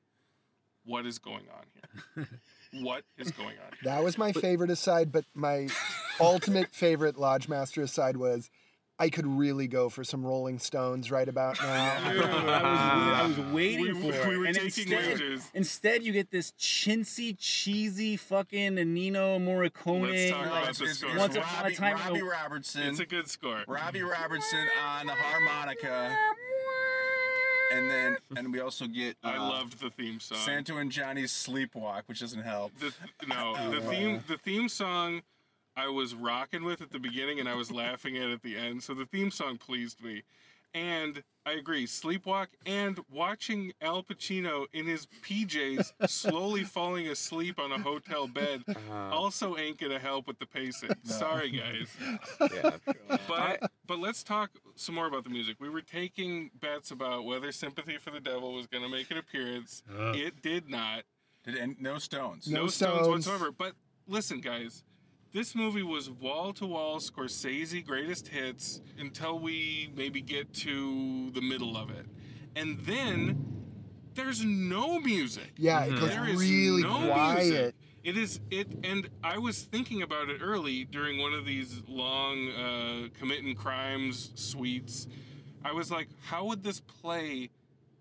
[0.85, 1.65] what is going on
[2.15, 2.29] here?
[2.83, 3.93] what is going on here?
[3.93, 5.69] That was my favorite aside, but my
[6.21, 8.51] ultimate favorite Lodge Master aside was
[8.99, 12.11] I could really go for some Rolling Stones right about now.
[12.11, 14.39] Dude, I was, I was waiting We- for we it.
[14.39, 15.51] were and taking instead, wagers.
[15.53, 20.11] instead, you get this chintzy, cheesy fucking Nino Morricone.
[20.11, 21.11] Let's talk No, about like, it's, the score.
[21.11, 22.83] it's Once upon a Robbie, time Robbie the- Robertson.
[22.85, 23.65] It's a good score.
[23.69, 26.17] Robbie Robertson on the harmonica,
[27.73, 30.39] and then and we also get uh, I loved the theme song.
[30.39, 32.73] Santo and Johnny's sleepwalk, which doesn't help.
[32.79, 32.93] The,
[33.29, 35.23] no, the theme the theme song
[35.77, 38.83] I was rocking with at the beginning and I was laughing at at the end.
[38.83, 40.23] So the theme song pleased me.
[40.75, 47.73] And I agree, Sleepwalk and watching Al Pacino in his PJs slowly falling asleep on
[47.73, 50.91] a hotel bed Uh, also ain't gonna help with the pacing.
[51.05, 51.89] Sorry guys.
[52.53, 52.73] yeah.
[53.29, 55.57] But but let's talk some more about the music.
[55.61, 59.83] We were taking bets about whether Sympathy for the Devil was gonna make an appearance.
[59.99, 60.17] Ugh.
[60.17, 61.05] It did not.
[61.45, 62.49] Did and no stones.
[62.49, 62.95] No No, stones.
[63.05, 63.09] stones.
[63.09, 63.51] whatsoever.
[63.51, 63.73] But
[64.09, 64.83] listen, guys,
[65.37, 71.43] this movie was wall to wall Scorsese greatest hits until we maybe get to the
[71.43, 72.07] middle of it,
[72.57, 73.45] and then
[74.15, 75.53] there's no music.
[75.59, 77.45] Yeah, it goes There is really no quiet.
[77.45, 77.75] music.
[78.03, 82.49] It is it, and I was thinking about it early during one of these long
[82.53, 85.07] uh, committing crimes suites.
[85.63, 87.51] I was like, how would this play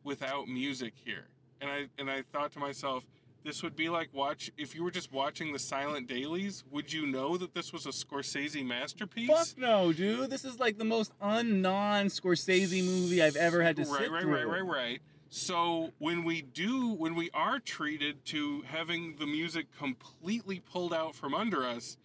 [0.06, 1.28] without music here?
[1.60, 3.04] And I and I thought to myself,
[3.46, 6.64] this would be like watch if you were just watching the silent dailies.
[6.72, 9.30] Would you know that this was a Scorsese masterpiece?
[9.30, 10.30] Fuck no, dude.
[10.30, 14.22] This is like the most un-non Scorsese movie I've ever had to right, sit right,
[14.24, 14.34] through.
[14.36, 15.00] right, right, right.
[15.30, 21.14] So when we do, when we are treated to having the music completely pulled out
[21.16, 21.98] from under us,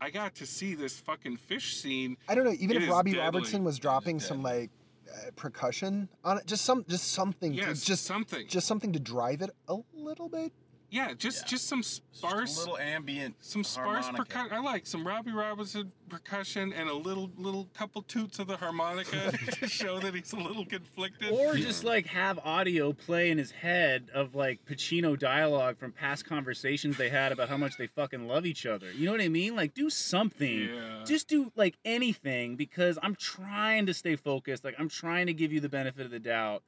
[0.00, 2.16] I got to see this fucking fish scene.
[2.28, 2.54] I don't know.
[2.58, 3.24] Even It if Robbie deadly.
[3.24, 4.70] Robertson was dropping some like
[5.12, 8.46] uh, percussion on it, just some, just something, Yes, to, just something.
[8.46, 10.52] just something to drive it a little bit.
[10.90, 11.48] Yeah, just Yeah.
[11.48, 13.36] just some Just sparse, a little ambient.
[13.40, 14.52] some sparse percussion.
[14.52, 19.32] I like some Robbie Robinson percussion and a little little couple toots of the harmonica
[19.60, 21.30] to show that he's a little conflicted.
[21.32, 26.26] Or just like have audio play in his head of like Pacino dialogue from past
[26.26, 28.90] conversations they had about how much they fucking love each other.
[28.92, 29.54] You know what I mean?
[29.56, 30.68] Like do something.
[30.74, 31.04] yeah.
[31.06, 34.64] Just do like anything because I'm trying to stay focused.
[34.64, 36.62] Like I'm trying to give you the benefit of the doubt.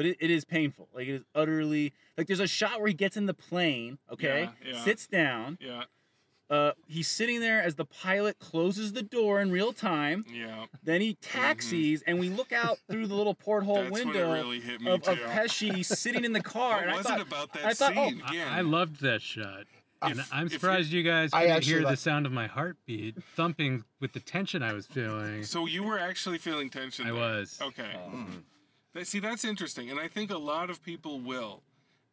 [0.00, 0.88] But it, it is painful.
[0.94, 4.48] Like it is utterly like there's a shot where he gets in the plane, okay,
[4.64, 4.80] Yeah, yeah.
[4.82, 5.58] sits down.
[5.60, 5.82] Yeah,
[6.48, 10.24] Uh, he's sitting there as the pilot closes the door in real time.
[10.32, 10.64] yeah.
[10.82, 13.92] Then he taxis, and we look out through the little porthole Mm-hmm.
[13.92, 15.10] That's window when really hit me of, too.
[15.10, 16.76] of Pesci sitting in the car.
[16.76, 18.22] What and was I thought, it about that I thought, oh, scene?
[18.26, 19.64] Again, I loved that shot.
[20.02, 22.46] And I'm if you- surprised you, guys I couldn't actually hear the sound of my
[22.46, 25.44] heartbeat thumping with the tension I was feeling.
[25.44, 27.04] So you were actually feeling tension.
[27.06, 27.20] I there.
[27.20, 27.58] was.
[27.60, 27.82] Okay.
[28.08, 28.32] Mm-hmm.
[28.94, 31.62] That- See, that's interesting, and I think a lot of people will.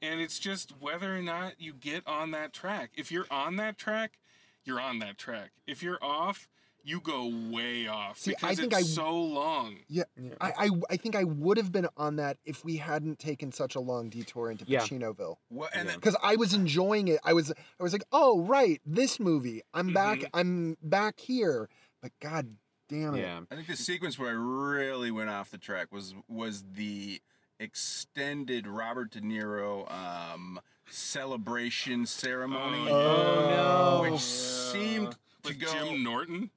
[0.02, 2.92] And it's just whether or not you get on that track.
[2.96, 4.20] If you're on that track,
[4.64, 5.50] you're on that track.
[5.66, 6.48] If you're off,
[6.84, 9.78] you go way off See, I because think it's I- so long.
[9.90, 10.04] Yeah,
[10.40, 13.74] I, I I think I would have been on that if we hadn't taken such
[13.76, 14.82] a long detour into Yeah.
[14.82, 15.38] Pacinoville.
[15.50, 17.20] What, and then, Because I was enjoying it.
[17.24, 19.64] I was I was like, oh right, this movie.
[19.74, 20.20] I'm back.
[20.20, 20.30] Mhm.
[20.36, 21.70] I'm back here.
[22.04, 22.56] But god
[22.90, 23.20] damn it.
[23.22, 23.42] Yeah.
[23.52, 27.22] I think the sequence where I really went off the track was was the
[27.60, 34.12] extended Robert De Niro um, celebration ceremony, Oh, no.
[34.12, 35.12] which seemed
[35.44, 35.72] to like go.
[35.72, 36.50] Jim Norton.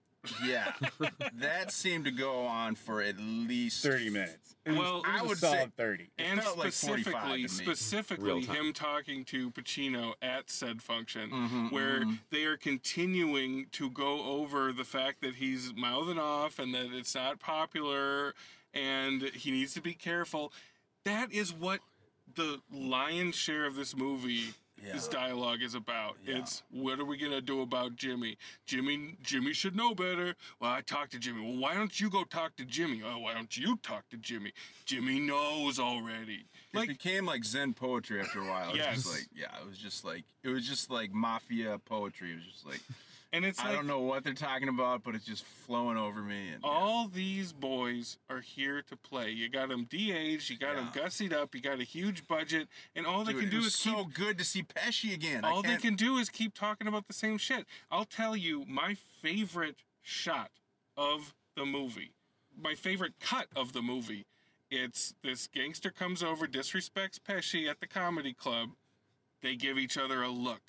[0.45, 0.73] Yeah,
[1.35, 4.55] that seemed to go on for at least 30 minutes.
[4.67, 6.05] It was, Well, it was I a would solid say- 30.
[6.05, 7.49] It and felt like specifically, to me.
[7.49, 12.19] specifically him talking to Pacino at said function, Mhm, where mhm.
[12.31, 17.15] they are continuing to go over the fact that he's mouthing off and that it's
[17.15, 18.35] not popular
[18.75, 20.53] and he needs to be careful.
[21.05, 21.81] That is what
[22.35, 24.53] the lion's share of this movie.
[24.83, 26.17] This dialogue is about.
[26.27, 26.39] Yeah.
[26.39, 28.37] It's what are we gonna do about Jimmy?
[28.67, 30.35] Jimmy, Jimmy should know better.
[30.61, 31.43] Well, I talked to Jimmy.
[31.43, 33.03] Well, why don't you go talk to Jimmy?
[33.05, 34.53] Oh, why don't you talk to Jimmy?
[34.85, 36.47] Jimmy knows already.
[36.73, 38.69] It became like Zen poetry after a while.
[38.71, 38.95] It was Yes.
[38.97, 42.33] just like, yeah, it was just like it was just like mafia poetry.
[42.33, 42.81] It was just like
[43.33, 46.21] And it's I like don't know what they're talking about, but it's just flowing over
[46.21, 46.49] me.
[46.49, 49.31] And, all these boys are here to play.
[49.31, 53.07] You got them de-aged, you got them gussied up, you got a huge budget, and
[53.07, 54.15] all they Dude, can it do is so keep.
[54.15, 55.45] good to see Pesci again.
[55.45, 57.67] All they can do is keep talking about the same shit.
[57.91, 60.51] I'll tell you my favorite shot
[60.97, 62.11] of the movie,
[62.61, 64.27] my favorite cut of the movie.
[64.71, 68.71] It's this gangster comes over, disrespects Pesci at the comedy club.
[69.43, 70.61] They give each other a look.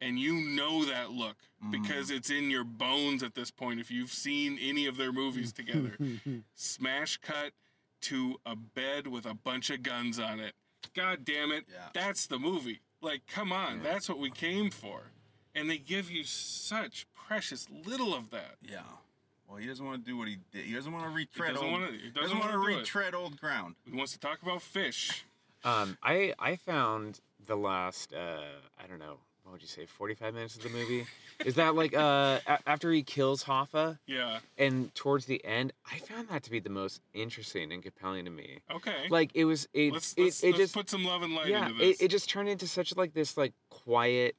[0.00, 1.70] And you know that look mm-hmm.
[1.72, 5.52] because it's in your bones at this point if you've seen any of their movies
[5.52, 5.96] together.
[6.54, 7.52] Smash cut
[8.02, 10.54] to a bed with a bunch of guns on it.
[10.94, 11.64] God damn it.
[11.68, 11.88] Yeah.
[11.92, 12.80] That's the movie.
[13.00, 13.82] Like, come on.
[13.82, 15.10] That's what we came for.
[15.54, 18.56] And they give you such precious little of that.
[18.62, 18.82] Yeah.
[19.48, 20.64] Well, he doesn't want to do what he did.
[20.66, 21.72] He doesn't want to retread doesn't old.
[21.80, 22.80] wanna- he he doesn't doesn't want to wanna do it.
[22.80, 23.76] retread old ground.
[23.84, 25.24] He wants to talk about fish.
[25.64, 28.42] Um, I I found the last uh,
[28.78, 31.06] I don't know what would you say 45 minutes of the movie
[31.44, 34.40] is that like uh a- after he kills Hoffa Yeah.
[34.58, 38.30] and towards the end I found that to be the most interesting and compelling to
[38.30, 38.58] me.
[38.70, 39.06] Okay.
[39.08, 41.46] Like it was it let's it, let's, it let's just put some love and light
[41.46, 42.02] yeah into it, this.
[42.02, 44.36] it just turned into such like this like quiet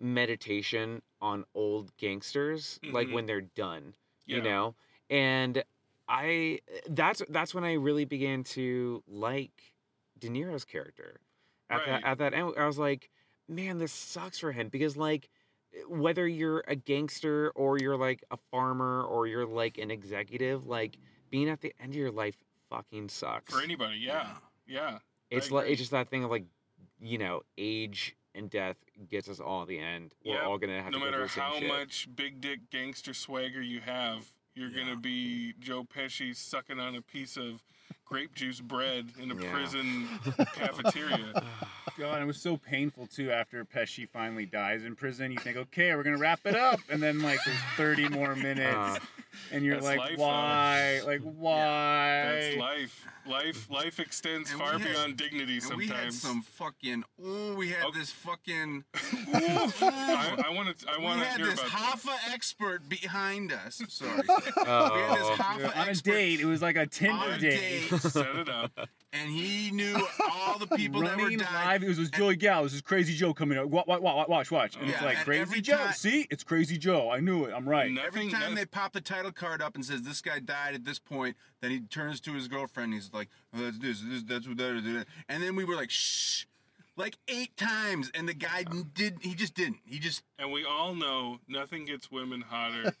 [0.00, 3.12] meditation on old gangsters like Mhm.
[3.12, 3.94] when they're done
[4.30, 4.36] yeah.
[4.36, 4.74] you know
[5.10, 5.62] and
[6.08, 9.74] i that's that's when i really began to like
[10.18, 11.20] de niro's character
[11.68, 11.86] at Right.
[11.86, 13.10] that at that end i was like
[13.48, 15.28] man this sucks for him because like
[15.74, 20.66] eh, whether you're a gangster or you're like a farmer or you're like an executive
[20.66, 20.96] like
[21.30, 22.36] being at the end of your life
[22.68, 24.28] fucking sucks For anybody, yeah.
[24.66, 24.98] Yeah.
[25.30, 26.44] it's like it's just that thing of like
[27.00, 28.76] you know age and death
[29.08, 31.16] gets us all at the end we're Yeah, all gonna have no to go matter
[31.18, 31.68] through the same how shit.
[31.68, 34.84] much big dick gangster swagger you have, you're Yeah.
[34.84, 37.62] gonna be Joe Pesci sucking on a piece of
[38.04, 39.50] grape juice bread in a Yeah.
[39.52, 40.08] prison
[40.54, 41.42] cafeteria.
[41.98, 45.32] God, it was so painful too after Pesci finally dies in prison.
[45.32, 48.96] You think, okay, we're gonna wrap it up, and then like there's 30 more minutes,
[48.96, 48.98] Uh,
[49.52, 50.22] and you're that's like, life, though.
[50.22, 51.00] why?
[51.06, 52.22] Like why?
[52.40, 53.06] That's life.
[53.26, 56.22] Life life extends And far had- beyond dignity And we had sometimes.
[56.22, 57.04] some fucking.
[57.22, 57.98] Oh, we had Okay.
[57.98, 58.84] this fucking.
[59.32, 63.52] I, I want to I we want to had hear this about Hoffa expert behind
[63.52, 63.82] us.
[63.88, 64.22] Sorry.
[64.28, 64.34] oh,
[64.94, 65.36] We had this oh.
[65.38, 67.90] Hoffa You on a date, it was like a Tinder on date.
[67.90, 68.00] date.
[68.00, 68.72] Set it up.
[69.12, 69.96] and he knew
[70.32, 71.54] all the people that were Running dying.
[71.66, 72.60] live, it was this Joey Gallo.
[72.60, 73.68] It was this Crazy Joe coming out.
[73.68, 74.76] Watch, watch, watch, watch.
[74.76, 75.76] And it's Yeah, like and Crazy every Joe.
[75.76, 77.10] time- See, it's Crazy Joe.
[77.10, 77.52] I knew it.
[77.54, 77.90] I'm right.
[77.98, 80.84] Every time that- they pop the title card up and says this guy died at
[80.84, 82.94] this point, then he turns to his girlfriend.
[82.94, 85.90] He's like, oh, "That's this, this, that's what that is." And then we were like,
[85.90, 86.46] "Shh,"
[86.96, 88.64] like eight times, and the guy
[88.94, 89.18] did.
[89.20, 89.78] He just didn't.
[89.84, 92.94] He just and we all know nothing gets women hotter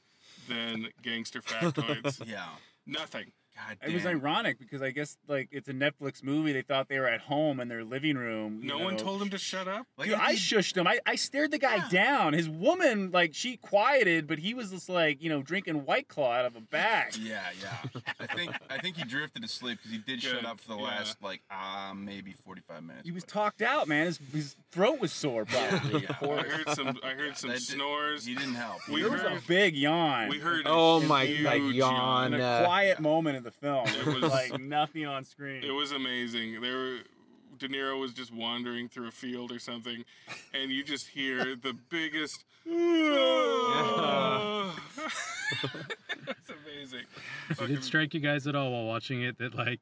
[0.48, 2.22] than gangster factoids.
[2.26, 2.46] yeah.
[2.86, 3.32] Nothing.
[3.56, 6.52] God It was ironic because I guess like it's a Netflix movie.
[6.52, 8.60] They thought they were at home in their living room.
[8.62, 9.86] you No one told him to shut up.
[9.98, 10.86] Like, Dude, I shushed him.
[10.86, 11.88] I, I stared the guy Yeah.
[11.90, 12.32] down.
[12.32, 16.32] His woman, like, she quieted, but he was just like, you know, drinking White Claw
[16.32, 17.14] out of a bag.
[17.20, 18.00] Yeah, yeah.
[18.18, 20.82] I think I think he drifted asleep because he did shut up for the yeah.
[20.84, 23.04] last like uh maybe forty five minutes.
[23.06, 24.06] He was but talked out, man.
[24.06, 26.02] His, his throat was sore, probably.
[26.02, 26.16] Yeah.
[26.20, 26.30] of.
[26.38, 26.98] I heard some.
[27.04, 28.24] I heard some That did- snores.
[28.24, 28.78] He didn't help.
[28.88, 30.28] We There was a big yawn.
[30.28, 30.66] We heard.
[30.66, 32.34] a Oh my- like huge yawn.
[32.34, 33.86] in a uh, quiet moment in the film.
[33.88, 35.62] It It was was- like nothing on screen.
[35.64, 36.60] It was amazing.
[36.60, 36.98] There, were,
[37.58, 40.04] De Niro was just wandering through a field or something,
[40.54, 42.44] and you just hear the biggest.
[42.66, 42.76] it's
[46.50, 47.04] amazing.
[47.48, 49.80] Did Fucking- it strike you guys at all while watching it that like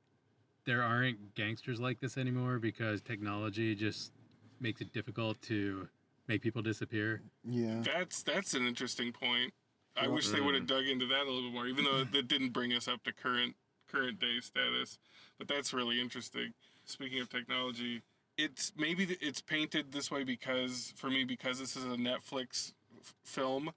[0.64, 4.12] there aren't gangsters like this anymore because technology just
[4.60, 5.88] makes it difficult to
[6.26, 7.22] make people disappear?
[7.44, 7.82] Yeah.
[7.84, 9.52] That's that's an interesting point.
[10.00, 12.28] I wish they would have dug into that a little bit more, even though that
[12.28, 13.54] didn't bring us up to current
[13.90, 14.98] current day status.
[15.38, 16.52] But that's really interesting.
[16.84, 18.02] Speaking of technology,
[18.36, 23.14] it's maybe it's painted this way because for me because this is a Netflix f-
[23.24, 23.70] film.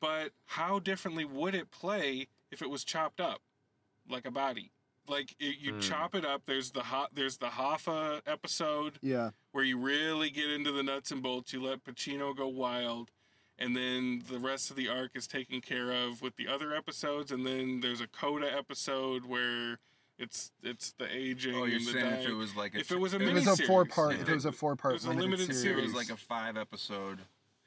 [0.00, 3.40] But how differently would it play if it was chopped up
[4.08, 4.70] like a body?
[5.08, 5.80] Like it, you Hmm.
[5.80, 6.42] chop it up.
[6.46, 7.10] There's the hot.
[7.14, 9.30] There's the Hoffa episode Yeah.
[9.52, 11.52] where you really get into the nuts and bolts.
[11.52, 13.10] You let Pacino go wild,
[13.58, 17.30] and then the rest of the arc is taken care of with the other episodes.
[17.30, 19.78] And then there's a Coda episode where
[20.18, 22.90] it's it's the aging Oh, you're and the saying if it was like a If
[22.90, 24.14] it was a It was a four part.
[24.14, 24.22] Yeah.
[24.22, 26.10] If it was a four part It was a limited, limited If it was like
[26.10, 27.20] a five episode.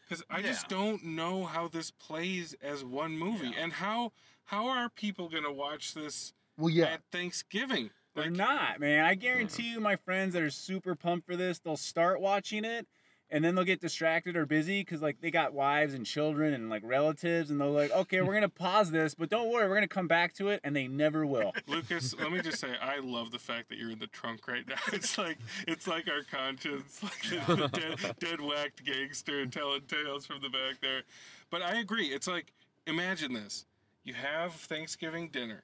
[0.08, 0.48] Because I Yeah.
[0.48, 3.63] just don't know how this plays as one movie, Yeah.
[3.63, 4.12] and how
[4.45, 6.86] how are people gonna watch this well, yeah.
[6.86, 7.89] at Thanksgiving?
[8.13, 9.04] They're Like, not, man.
[9.04, 9.74] I guarantee hmm.
[9.76, 12.88] you, my friends that are super pumped for this, they'll start watching it,
[13.32, 16.70] and then they'll get distracted or busy because like they got wives and children and
[16.70, 19.88] like relatives, and they're like, okay, we're gonna pause this, but don't worry, we're gonna
[19.88, 21.54] come back to it, and they never will.
[21.68, 24.68] Lucas, let me just say, I love the fact that you're in the trunk right
[24.68, 24.76] now.
[24.94, 30.26] It's like it's like our conscience, like the, the dead, dead whacked gangster telling tales
[30.26, 31.02] from the back there.
[31.50, 32.08] But I agree.
[32.08, 32.54] It's like
[32.86, 33.66] imagine this:
[34.04, 35.64] you have Thanksgiving dinner.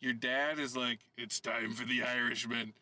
[0.00, 2.72] Your dad is like, "It's time for the Irishman."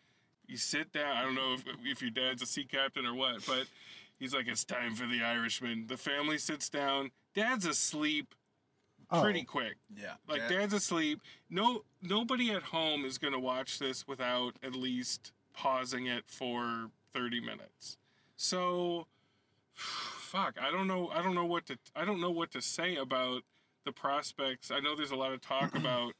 [0.49, 1.17] You sit down.
[1.17, 3.67] I don't know if if your dad's a sea captain or what, but
[4.19, 7.11] he's like, "It's time for the Irishman." The family sits down.
[7.35, 8.35] Dad's asleep
[9.11, 9.23] oh.
[9.23, 9.51] pretty Oh.
[9.51, 9.77] quick.
[9.95, 10.15] Yeah.
[10.29, 11.21] Like that- dad's asleep.
[11.51, 17.41] No nobody at home is gonna watch this without at least pausing it for 30
[17.41, 17.97] minutes.
[18.37, 19.07] So
[19.75, 22.97] fuck, I don't know I don't know what to I don't know what to say
[22.97, 23.43] about
[23.85, 24.71] the prospects.
[24.71, 26.13] I know there's a lot of talk about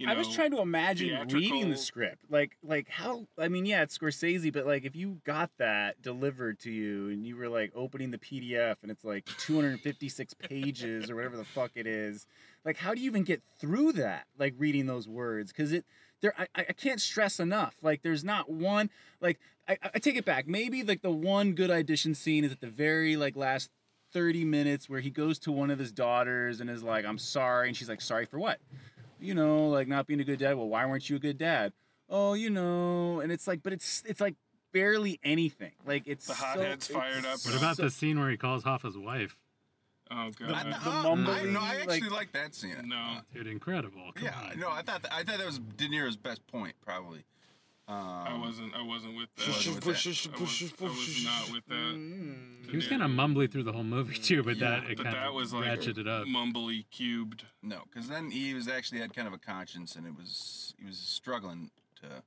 [0.00, 3.26] you know I was trying to imagine reading the script, like like how.
[3.38, 7.26] I mean, yeah, it's Scorsese, but like if you got that delivered to you and
[7.26, 11.72] you were like opening the PDF and it's like 256 pages or whatever the fuck
[11.74, 12.26] it is,
[12.64, 14.24] like how do you even get through that?
[14.38, 15.84] Like reading those words because it.
[16.22, 17.76] There, I, I can't stress enough.
[17.80, 18.90] Like, there's not one.
[19.22, 20.46] Like, I, I take it back.
[20.46, 23.70] Maybe like the one good audition scene is at the very like last
[24.12, 27.68] 30 minutes where he goes to one of his daughters and is like, "I'm sorry,"
[27.68, 28.60] and she's like, "Sorry for what?"
[29.20, 30.56] You know, like not being a good dad.
[30.56, 31.72] Well, why weren't you a good dad?
[32.08, 34.34] Oh, you know, and it's like, but it's it's like
[34.72, 35.72] barely anything.
[35.86, 37.38] Like it's The so- hothead's fired up.
[37.44, 39.36] What about so- the scene where he calls Hoffa's wife?
[40.12, 40.66] Oh god.
[40.66, 42.74] the uh, mumbling, I, no, I actually like- like that scene.
[42.86, 43.18] No.
[43.32, 44.10] Dude, incredible.
[44.14, 44.58] Come Yeah, on.
[44.58, 47.24] no, I thought I thought that was De Niro's best point, probably.
[47.90, 49.48] Um, I wasn't I wasn't with that.
[49.48, 50.06] Wasn't with that.
[50.06, 51.74] I was, I was not with that.
[51.74, 52.70] Mm.
[52.70, 55.14] He was kind of mumbly through the whole movie too, but Yeah, that it kind
[55.16, 56.26] that of was like ratcheted up.
[56.28, 57.44] mumbly cubed.
[57.62, 60.86] No, because then he was actually had kind of a conscience, and it was he
[60.86, 62.22] was struggling to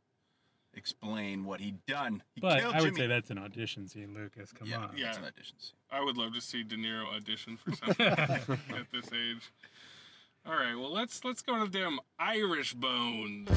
[0.74, 2.24] explain what he'd done.
[2.36, 2.98] He But I would Jimmy.
[2.98, 4.52] say that's an audition scene, Lucas.
[4.52, 4.98] Come yeah, on.
[4.98, 5.10] Yeah.
[5.10, 5.76] it's an audition scene.
[5.92, 9.52] I would love to see De Niro audition for something at this age.
[10.46, 13.48] All right, well let's let's go to them Irish bones.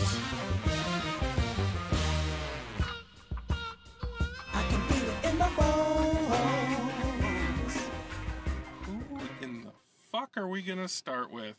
[10.16, 11.56] Fuck are we gonna start with?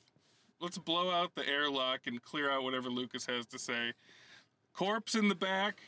[0.59, 3.93] Let's blow out the airlock and clear out whatever Lucas has to say.
[4.73, 5.81] Corpse in the back.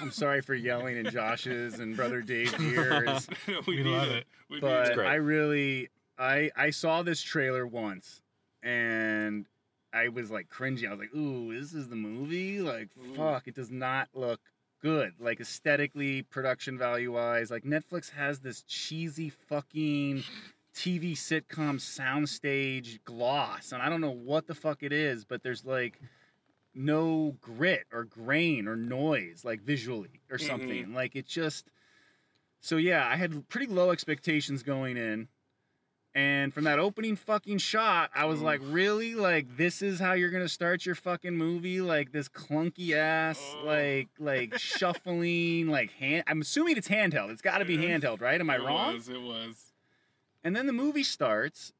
[0.00, 4.16] I'm sorry for yelling in Josh's and brother Dave's ears, we, We need love it.
[4.16, 4.26] it.
[4.50, 4.94] We need but it.
[4.94, 5.06] great.
[5.08, 5.88] I really,
[6.18, 8.22] I I saw this trailer once,
[8.62, 9.46] and
[9.92, 10.88] I was like cringing.
[10.88, 13.14] I was like, "Ooh, this is the movie!" Like, Ooh.
[13.14, 14.40] fuck, it does not look
[14.82, 15.12] good.
[15.20, 20.24] Like aesthetically, production value wise, like Netflix has this cheesy fucking
[20.78, 25.64] TV sitcom soundstage gloss, and I don't know what the fuck it is, but there's
[25.64, 25.98] like
[26.72, 30.94] no grit or grain or noise, like visually or something.
[30.94, 31.66] Like it just.
[32.60, 35.28] So yeah, I had pretty low expectations going in,
[36.14, 39.14] And from that opening fucking shot, I was like, really?
[39.14, 41.80] Like, this is how you're gonna start your fucking movie?
[41.80, 43.64] Like this clunky ass, Oh.
[43.66, 46.24] like, like shuffling, like hand.
[46.26, 47.30] I'm assuming it's handheld.
[47.30, 48.40] It's got to be handheld, right?
[48.40, 48.94] Am I it wrong?
[48.94, 49.67] Was, it was.
[50.44, 51.72] And then the movie starts,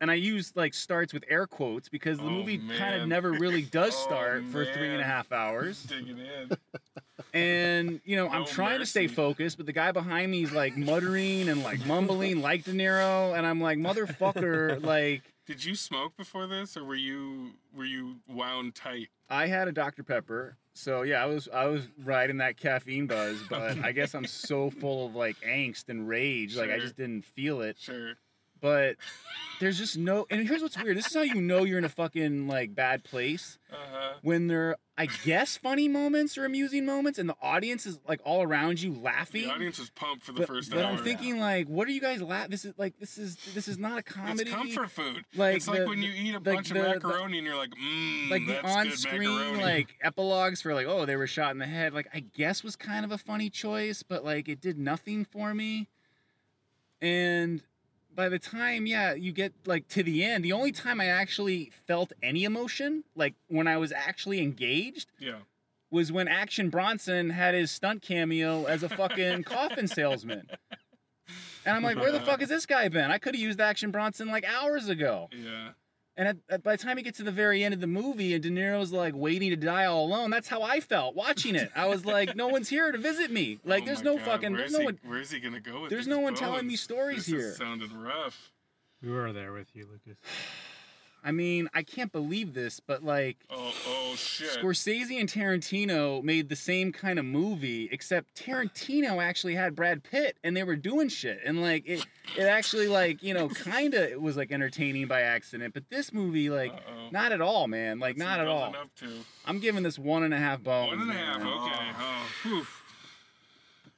[0.00, 3.32] and I use like starts with air quotes because the Oh, movie kind of never
[3.32, 5.82] really does Oh, start for three and a half hours.
[5.88, 6.56] Digging in.
[7.32, 10.52] And you know, I'm No trying to stay focused, but the guy behind me is
[10.52, 15.74] like muttering and like mumbling like De Niro, and I'm like, motherfucker, like Did you
[15.74, 19.08] smoke before this, or were you were you wound tight?
[19.28, 20.02] I had a Dr.
[20.02, 20.56] Pepper.
[20.76, 24.68] So yeah, I was I was riding that caffeine buzz, but I guess I'm so
[24.68, 27.78] full of like angst and rage, like I just didn't feel it.
[27.78, 28.12] Sure.
[28.60, 28.96] But
[29.60, 30.96] there's just no and here's what's weird.
[30.96, 33.58] This is how you know you're in a fucking like bad place.
[33.72, 34.12] Uh huh.
[34.22, 38.42] when there I guess funny moments or amusing moments and the audience is like all
[38.42, 39.42] around you laughing.
[39.48, 40.92] The audience is pumped for the but, first but hour.
[40.92, 43.76] I'm thinking like, what are you guys laughing This is like this is this is
[43.76, 44.42] not a comedy.
[44.42, 45.24] it's comfort food.
[45.34, 47.56] Like it's like when you eat a like bunch the- of the- macaroni and you're
[47.56, 51.66] like, mmm, like the on-screen like epilogues for like oh they were shot in the
[51.66, 55.24] head like I guess was kind of a funny choice but like it did nothing
[55.26, 55.88] for me
[57.02, 57.62] and
[58.16, 61.70] by the time yeah you get like to the end the only time I actually
[61.86, 65.40] felt any emotion like when I was actually engaged yeah.
[65.90, 70.48] was when Action Bronson had his stunt cameo as a fucking coffin salesman.
[71.64, 73.10] And I'm like, where the fuck has this guy been?
[73.10, 75.28] I could have used Action Bronson like hours ago.
[75.32, 75.70] Yeah.
[76.18, 78.32] And at, at- by the time he gets to the very end of the movie
[78.34, 81.70] and De Niro's like waiting to die all alone, that's how I felt watching it.
[81.76, 83.58] I was like, no one's here to visit me.
[83.64, 84.98] Like, Oh there's no God, fucking, where's there's no he, one.
[85.04, 86.80] Where's he gonna go with there's these no one telling me bones?
[86.80, 87.38] stories this here.
[87.50, 88.50] Is sounding rough.
[89.02, 90.18] We were there with you, Lucas.
[91.26, 94.48] I mean, I can't believe this, but like, Oh, oh shit.
[94.50, 100.36] Scorsese and Tarantino made the same kind of movie, except Tarantino actually had Brad Pitt
[100.44, 101.40] and they were doing shit.
[101.44, 102.06] And like it
[102.36, 105.74] it actually like, you know, kinda it was like entertaining by accident.
[105.74, 107.08] But this movie, like, Uh-oh.
[107.10, 107.98] not at all, man.
[107.98, 108.72] Like What's he not at all.
[109.00, 109.08] to?
[109.46, 110.92] I'm giving this one and a half bones.
[110.92, 111.38] One and a half.
[111.42, 111.48] man.
[111.48, 111.90] Okay.
[112.46, 112.66] Oh.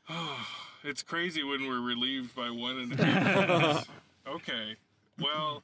[0.09, 0.47] Oh,
[0.85, 3.47] it's crazy when we're relieved by one and a half.
[3.49, 3.87] bones.
[4.26, 4.76] okay.
[5.20, 5.62] Well.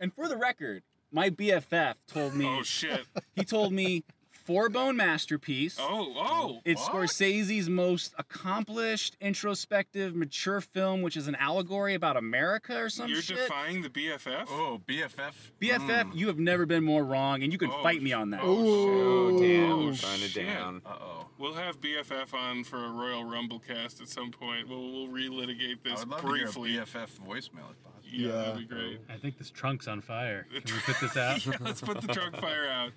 [0.00, 0.82] And for the record,
[1.12, 3.04] my BFF told me Oh shit.
[3.34, 4.04] he told me
[4.44, 5.76] four bone masterpiece.
[5.80, 6.60] Oh oh.
[6.64, 6.92] It's what?
[7.08, 13.22] Scorsese's most accomplished, introspective, mature film, which is an allegory about America or some You're
[13.22, 13.36] shit.
[13.38, 14.46] defying the BFF.
[14.48, 15.52] Oh, BFF.
[15.60, 16.16] BFF, Mm.
[16.16, 18.40] you have never been more wrong, and you can Oh, fight me on that.
[18.42, 19.72] Oh, damn.
[19.72, 19.96] Oh, Run it
[20.30, 20.46] shit.
[20.46, 20.82] down.
[20.84, 21.26] Uh-oh.
[21.38, 24.68] We'll have BFF on for a Royal Rumble cast at some point.
[24.68, 26.68] We'll we'll relitigate I this would love briefly.
[26.68, 28.02] to hear a BFF voicemail if possible.
[28.04, 28.32] Yeah, Yeah.
[28.32, 29.00] that'd be great.
[29.08, 30.46] I think this trunk's on fire.
[30.52, 31.44] Can we put this out?
[31.46, 32.92] yeah, let's put the trunk fire out.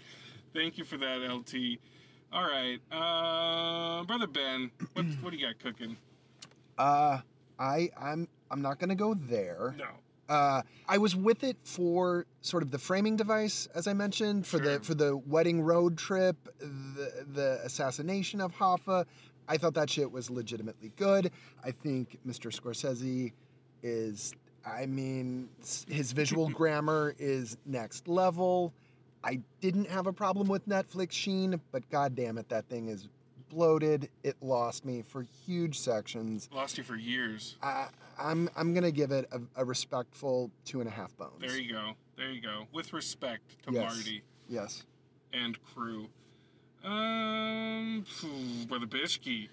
[0.55, 1.79] Thank you for that, LT.
[2.31, 5.97] All right, uh, brother Ben, what what do you got cooking?
[6.77, 7.19] Uh,
[7.59, 9.75] I I'm I'm not gonna go there.
[9.77, 9.85] No.
[10.27, 14.57] Uh, I was with it for sort of the framing device, as I mentioned, for
[14.63, 14.77] Sure.
[14.79, 19.05] the for the wedding road trip, the the assassination of Hoffa.
[19.47, 21.31] I thought that shit was legitimately good.
[21.63, 22.49] I think Mr.
[22.51, 23.31] Scorsese
[23.83, 24.33] is,
[24.65, 25.49] I mean,
[25.87, 28.73] his visual grammar is next level.
[29.25, 33.07] I didn't have a problem with Netflix Sheen, but god damn it, that thing is
[33.49, 34.07] bloated.
[34.23, 36.47] It lost me for huge sections.
[36.53, 37.57] Lost you for years.
[37.63, 37.87] I,
[38.19, 41.33] I'm I'm gonna give it a, a respectful two and a half bones.
[41.39, 41.91] There you go.
[42.17, 42.67] There you go.
[42.71, 43.95] With respect to Yes.
[43.95, 44.85] Marty Yes.
[45.33, 46.07] and crew.
[46.83, 49.49] Um, phew, brother Bishki.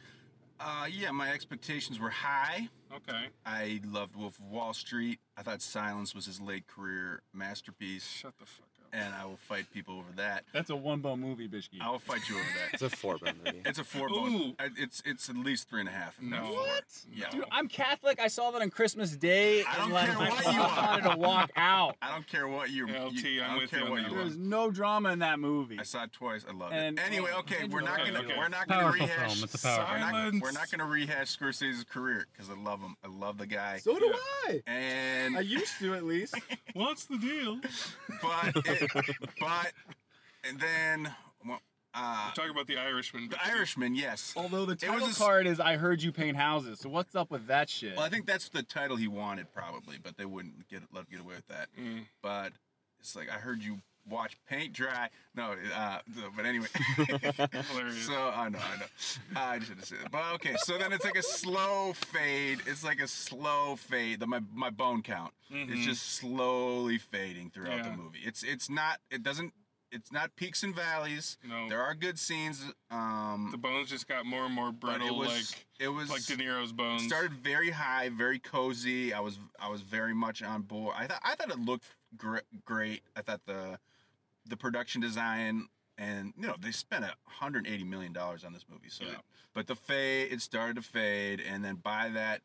[0.61, 2.69] Uh, yeah, my expectations were high.
[2.95, 3.27] Okay.
[3.47, 5.19] I loved Wolf of Wall Street.
[5.37, 8.89] I thought Silence was his late career masterpiece, Shut the fuck up.
[8.93, 10.45] and I will fight people over that.
[10.53, 11.81] That's a one bone movie, Bishki.
[11.81, 12.75] I will fight you over that.
[12.75, 13.63] It's a four bone movie.
[13.65, 14.11] It's a four Ooh.
[14.11, 14.57] bone.
[14.77, 16.21] It's it's at least three and a half.
[16.21, 16.43] No.
[16.43, 16.85] What?
[17.11, 17.31] Yeah.
[17.31, 18.21] Dude, I'm Catholic.
[18.21, 20.61] I saw that on Christmas Day, I and don't like care my what mom you
[20.61, 20.87] are.
[20.87, 21.97] wanted to walk out.
[22.03, 22.87] I don't care what you.
[22.87, 24.19] LT, you I I'm don't with care you what you are.
[24.25, 25.79] There's no drama in that movie.
[25.81, 26.45] I saw it twice.
[26.47, 27.05] I love And- it.
[27.07, 28.35] Anyway, okay, we're not gonna okay.
[28.37, 29.33] we're not gonna Powerful rehash.
[29.35, 29.45] film.
[29.45, 30.43] It's a powerful we're, not, Silence.
[30.43, 32.97] we're not gonna rehash Scorsese's career because I love him.
[33.05, 33.79] I love the guy.
[33.79, 34.13] So do Yeah.
[34.49, 34.63] I.
[34.67, 36.35] and I used to at least.
[36.75, 37.61] What's the deal?
[38.21, 38.91] but it,
[39.41, 39.73] but
[40.45, 41.15] and then
[41.47, 41.61] well,
[41.95, 43.29] uh, Talk about the Irishman.
[43.29, 43.95] the Irishman.
[43.95, 44.33] Yes.
[44.37, 46.89] Although the It was title a s- card is "I heard you paint houses," so
[46.89, 47.97] what's up with that shit?
[47.97, 51.07] Well, I think that's the title he wanted probably, but they wouldn't get let him
[51.11, 51.69] get away with that.
[51.79, 52.07] Mm.
[52.23, 52.53] But
[53.01, 53.79] it's like I heard you
[54.09, 55.09] watch paint dry.
[55.35, 55.99] No, uh,
[56.37, 56.67] but anyway.
[58.07, 58.87] So I know, I know.
[59.37, 60.11] I just had to say that.
[60.11, 62.61] But okay, so then it's like a slow fade.
[62.67, 64.21] It's like a slow fade.
[64.21, 65.73] The, my my bone count Mhm.
[65.79, 68.21] is just slowly fading throughout the movie.
[68.25, 68.99] It's it's not.
[69.11, 69.53] It doesn't.
[69.91, 71.37] it's not peaks and valleys.
[71.47, 71.69] No.
[71.69, 72.65] There are good scenes.
[72.91, 76.25] Um, The bones just got more and more brittle, it was like it was like
[76.25, 77.03] De Niro's bones.
[77.05, 79.13] started very high, very cozy.
[79.13, 80.95] I was I was very much on board.
[80.99, 81.87] I thought I thought it looked
[82.17, 83.03] gr- great.
[83.17, 83.79] I thought the
[84.47, 85.69] the production design
[85.99, 88.89] and you know they spent a 180 million dollars on this movie.
[88.89, 89.13] So, Yeah.
[89.13, 89.19] it-
[89.55, 92.41] but the fade it started to fade, and then by that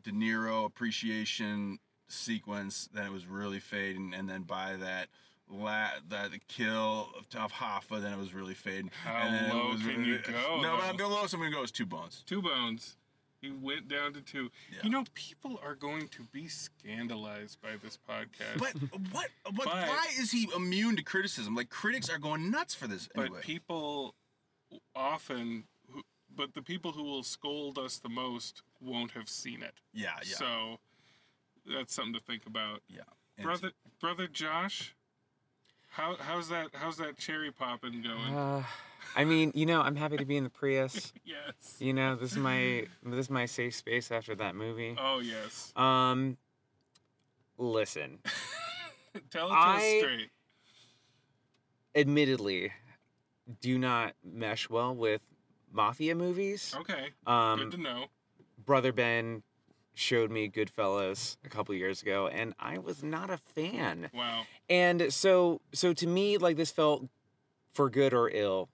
[0.00, 1.78] De Niro appreciation
[2.08, 5.08] sequence, then it was really fading, and then by that.
[5.48, 8.90] La- that the kill of, of Hoffa, then it was really fading.
[9.04, 10.84] How and then it low was can really- you go, No, but?
[10.84, 12.22] I'm the lowest I'm gonna go is two bones.
[12.24, 12.96] two bones.
[13.42, 14.50] He went down to two.
[14.72, 14.78] Yeah.
[14.84, 18.58] You know, people are going to be scandalized by this podcast.
[18.58, 18.72] But
[19.12, 19.28] what?
[19.56, 19.66] What?
[19.66, 21.54] But- why is he immune to criticism?
[21.56, 23.08] Like critics are going nuts for this.
[23.14, 23.40] But Anyway.
[23.42, 24.14] people
[24.94, 25.64] often,
[26.34, 29.74] but the people who will scold us the most won't have seen it.
[29.92, 30.78] yeah, yeah, So
[31.66, 32.80] that's something to think about.
[32.88, 33.00] yeah.
[33.38, 34.94] And brother, brother Josh,
[35.90, 38.34] how how's that how's that cherry popping going?
[38.34, 38.62] Uh,
[39.16, 41.12] I mean, you know, I'm happy to be in the Prius.
[41.24, 41.76] yes.
[41.78, 44.96] You know, this is my this is my safe space after that movie.
[44.98, 45.72] Oh yes.
[45.76, 46.36] Um,
[47.58, 48.18] listen,
[49.30, 50.30] Tell it to I- us straight.
[51.94, 52.72] admittedly,
[53.60, 55.22] do not mesh well with
[55.72, 56.74] mafia movies.
[56.78, 57.08] Okay.
[57.26, 58.04] Um, Good to know.
[58.64, 59.42] brother Ben
[59.94, 64.08] showed me Goodfellas a couple years ago, and I was not a fan.
[64.14, 64.44] Wow.
[64.70, 67.06] And so, so to me, like this felt,
[67.72, 68.68] for good or ill,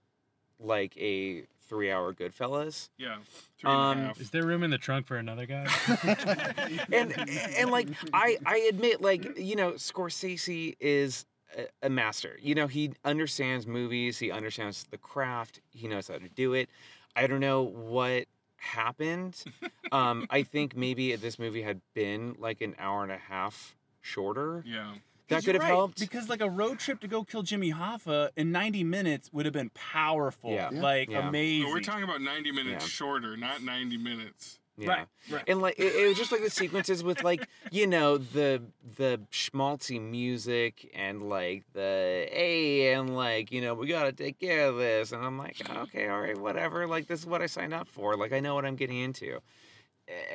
[0.60, 2.88] like a three-hour Goodfellas.
[2.96, 3.16] Yeah.
[3.58, 4.20] Three and a Um, half.
[4.20, 5.66] Is there room in the trunk for another guy?
[6.92, 7.12] and
[7.56, 12.38] and like I I admit like you know Scorsese is a, a master.
[12.40, 14.18] You know he understands movies.
[14.18, 15.60] He understands the craft.
[15.70, 16.68] He knows how to do it.
[17.16, 18.24] I don't know what
[18.56, 19.42] happened.
[19.90, 24.62] Um, I think maybe this movie had been like an hour and a half shorter,
[24.66, 24.92] Yeah.
[25.28, 26.00] That could have helped.
[26.00, 29.52] Because like a road trip to go kill Jimmy Hoffa in 90 minutes would have
[29.52, 30.50] been powerful.
[30.50, 30.70] Yeah.
[30.72, 30.80] Yeah.
[30.80, 31.28] Like Yeah.
[31.28, 31.66] amazing.
[31.68, 32.88] But we're talking about 90 minutes Yeah.
[32.88, 34.58] shorter, not 90 minutes.
[34.78, 34.90] Yeah.
[34.90, 35.44] Right, right.
[35.48, 38.62] And like it, it was just like the sequences with like you know the
[38.96, 44.66] the schmaltzy music and like the hey and like you know we gotta take care
[44.66, 45.78] of this and I'm like mm-hmm.
[45.78, 48.54] okay all right whatever like this is what I signed up for like I know
[48.54, 49.40] what I'm getting into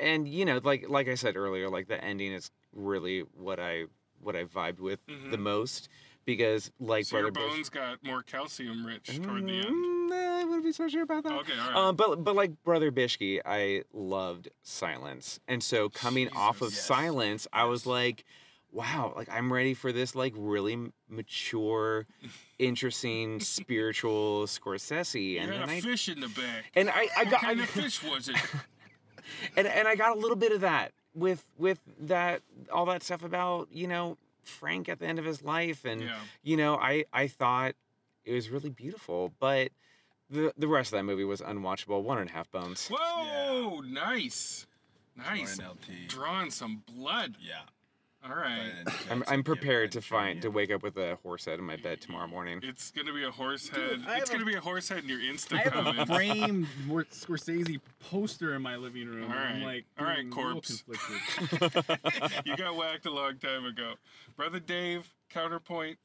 [0.01, 3.85] and you know like like I said earlier like the ending is really what I
[4.23, 5.39] what I vibed with the Mhm.
[5.39, 5.89] most
[6.25, 9.65] because like so your Brother Bush- bones got more calcium rich toward the end.
[9.65, 11.33] Mm, I wouldn't be so sure about that.
[11.33, 11.75] Okay, all right.
[11.75, 16.81] Um, but but like Brother Bishki, I loved Silence, and so coming off of yes.
[16.81, 18.23] Silence, I was like,
[18.71, 22.07] wow, like I'm ready for this like really mature,
[22.59, 26.71] interesting, spiritual Scorsese, you and had then a I fish in the back.
[26.75, 28.35] and I I what got kind I, of fish was it?
[29.57, 32.41] and and I got a little bit of that with with that
[32.71, 36.19] all that stuff about you know Frank at the end of his life, and yeah.
[36.43, 37.75] you know I I thought
[38.25, 39.69] it was really beautiful, but.
[40.29, 42.01] The, the rest of that movie was unwatchable.
[42.01, 42.87] One and a half bones.
[42.87, 44.65] Whoa, nice.
[45.15, 45.57] Nice.
[45.57, 47.35] Jordan Drawing some blood.
[47.39, 47.61] Yeah.
[48.25, 48.71] All right.
[49.11, 51.99] I'm, I'm prepared to find to wake up with a horse head in my bed
[51.99, 52.61] tomorrow morning.
[52.63, 54.01] It's gonna be a horse head.
[54.07, 55.91] I it's have gonna a- be a horse head in your Insta I have a
[56.05, 56.11] comments.
[56.15, 59.29] framed Mor- Scorsese poster in my living room.
[59.29, 59.75] All I'm right.
[59.75, 60.83] like, All right, feeling a little corpse.
[60.83, 62.41] conflicted.
[62.45, 63.95] you got whacked a long time ago.
[64.37, 65.97] Brother Dave, counterpoint.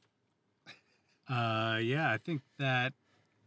[1.29, 2.93] Uh, yeah, I think that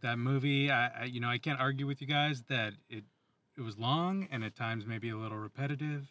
[0.00, 3.04] that movie, I, I you know, I can't argue with you guys that it
[3.58, 6.06] it was long and at times maybe a little repetitive,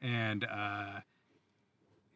[0.00, 1.00] and uh,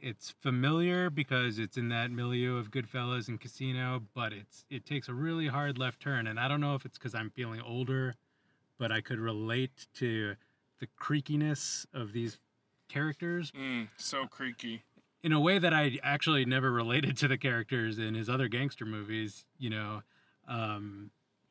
[0.01, 5.09] it's familiar because it's in that milieu of Goodfellas and Casino, but it's it takes
[5.09, 8.15] a really hard left turn, and I don't know if it's because I'm feeling older,
[8.79, 10.35] but I could relate to
[10.81, 12.39] the creakiness of these
[12.89, 14.83] characters Mm, so creaky.
[15.23, 18.85] in a way that I actually never related to the characters in his other gangster
[18.85, 19.45] movies.
[19.59, 20.03] You know,
[20.47, 21.11] um,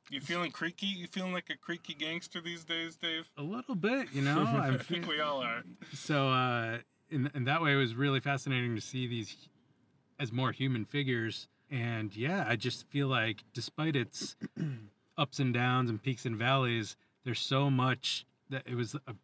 [0.10, 0.86] You feeling creaky?
[0.86, 3.28] You feeling like a creaky gangster these days, Dave?
[3.38, 4.10] a little bit.
[4.14, 5.64] You know, I think we all are.
[5.94, 6.78] so uh,
[7.16, 9.36] in in that way, it was really fascinating to see these
[10.20, 11.48] as more human figures.
[11.72, 14.36] And yeah, I just feel like despite its
[15.18, 19.16] ups and downs and peaks and valleys, there's so much that it was a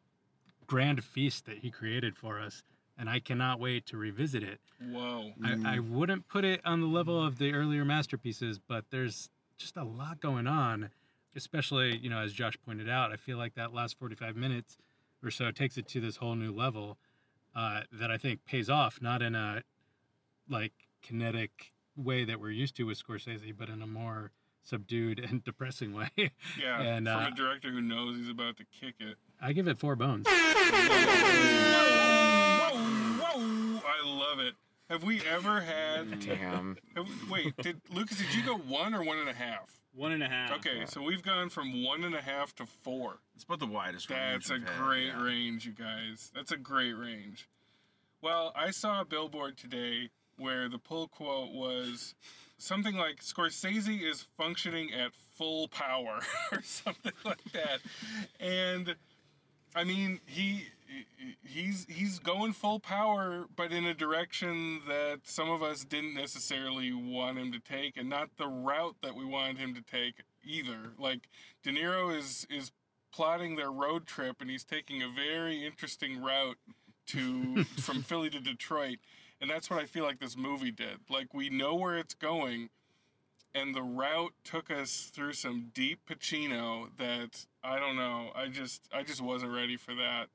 [0.66, 2.64] grand feast that he created for us,
[2.98, 4.60] and I cannot wait to revisit it.
[4.82, 5.34] Whoa.
[5.44, 5.96] I, I mm-hmm.
[5.96, 10.20] wouldn't put it on the level of the earlier masterpieces, but there's just a lot
[10.20, 10.89] going on,
[11.36, 13.12] especially, you know, as Josh pointed out.
[13.12, 14.78] I feel like that last 45 minutes
[15.24, 16.98] or so takes it to this whole new level
[17.56, 19.64] uh, that I think pays off, not in a
[20.49, 24.32] like kinetic way that we're used to with Scorsese, but in a more
[24.64, 26.10] subdued and depressing way.
[26.16, 29.18] Yeah, And, from uh, a director who knows he's about to kick it.
[29.41, 30.28] I give it four bones.
[30.28, 30.34] Whoa,
[33.20, 34.54] whoa, I love it.
[34.89, 36.20] Have we ever had?
[36.20, 36.78] Damn.
[36.95, 38.18] Have, wait, did Lucas?
[38.18, 39.81] Did you go one or one and a half?
[39.94, 40.52] One and a half.
[40.54, 43.20] Okay, so we've gone from one and a half to four.
[43.36, 44.08] It's about the widest.
[44.08, 45.24] That's a range we've had, great yeah.
[45.24, 46.32] range, you guys.
[46.34, 47.50] That's a great range.
[48.22, 52.16] Well, I saw a billboard today where the pull quote was
[52.58, 56.20] something like Scorsese is functioning at full power
[56.52, 57.80] or something like that.
[58.39, 58.96] And
[59.76, 60.68] I mean, he
[61.44, 66.94] he's he's going full power but in a direction that some of us didn't necessarily
[66.94, 70.94] want him to take and not the route that we wanted him to take either.
[70.98, 71.30] Like
[71.64, 72.72] De Niro is is
[73.12, 76.58] plotting their road trip and he's taking a very interesting route
[77.08, 79.00] to from Philly to Detroit.
[79.39, 81.00] And that's what I feel like this movie did.
[81.10, 82.70] Like we know where it's going
[83.54, 88.32] and the route took us through some deep Pacino that I don't know.
[88.36, 90.28] I just I just wasn't ready for that.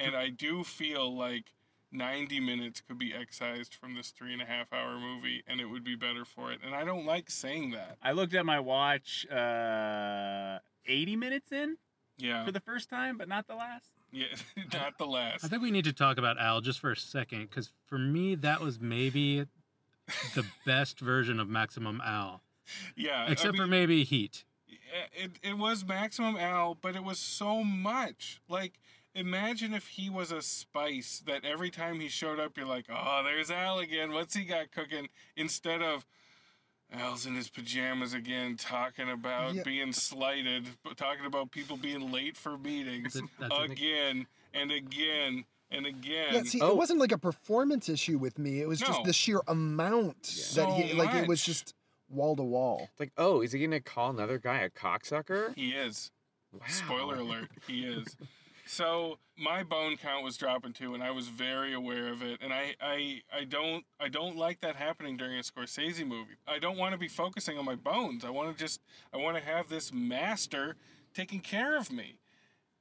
[0.00, 1.52] And I do feel like
[1.92, 5.66] 90 minutes could be excised from this three and a half hour movie and it
[5.66, 6.60] would be better for it.
[6.64, 7.96] And I don't like saying that.
[8.02, 11.76] I looked at my watch uh, 80 minutes in
[12.18, 12.44] Yeah.
[12.44, 13.90] for the first time, but not the last.
[14.12, 14.26] Yeah,
[14.72, 15.44] not the last.
[15.44, 18.34] I think we need to talk about Al just for a second, because for me,
[18.36, 19.46] that was maybe
[20.34, 22.40] the best version of Maximum Al,
[22.96, 23.24] Yeah.
[23.28, 24.44] I except for maybe Heat.
[25.14, 28.40] it, it was maximum Al, but it was so much.
[28.48, 28.80] Like,
[29.14, 33.22] imagine if he was a spice that every time he showed up, you're like, oh,
[33.24, 34.12] there's Al again.
[34.12, 35.08] What's he got cooking?
[35.36, 36.06] Instead of
[36.92, 39.62] Al's in his pajamas again, talking about Yeah.
[39.62, 45.44] being slighted, but talking about people being late for meetings That's- that's- again and again
[45.70, 46.34] and again.
[46.34, 46.70] Yeah, see, Oh.
[46.70, 48.60] it wasn't like a performance issue with me.
[48.60, 48.88] It was No.
[48.88, 50.32] just the sheer amount that
[50.76, 51.14] he So like.
[51.14, 51.74] It was just
[52.08, 52.90] wall to wall.
[52.98, 55.54] Like, oh, is he gonna call another guy a cocksucker?
[55.54, 56.10] he is.
[56.52, 56.66] Wow.
[56.66, 58.16] Spoiler alert, he is.
[58.70, 62.38] So my bone count was dropping too, and I was very aware of it.
[62.40, 66.36] And I, I, I don't, I don't like that happening during a Scorsese movie.
[66.46, 68.24] I don't want to be focusing on my bones.
[68.24, 68.80] I want to just,
[69.12, 70.76] I want to have this master
[71.12, 72.20] taking care of me.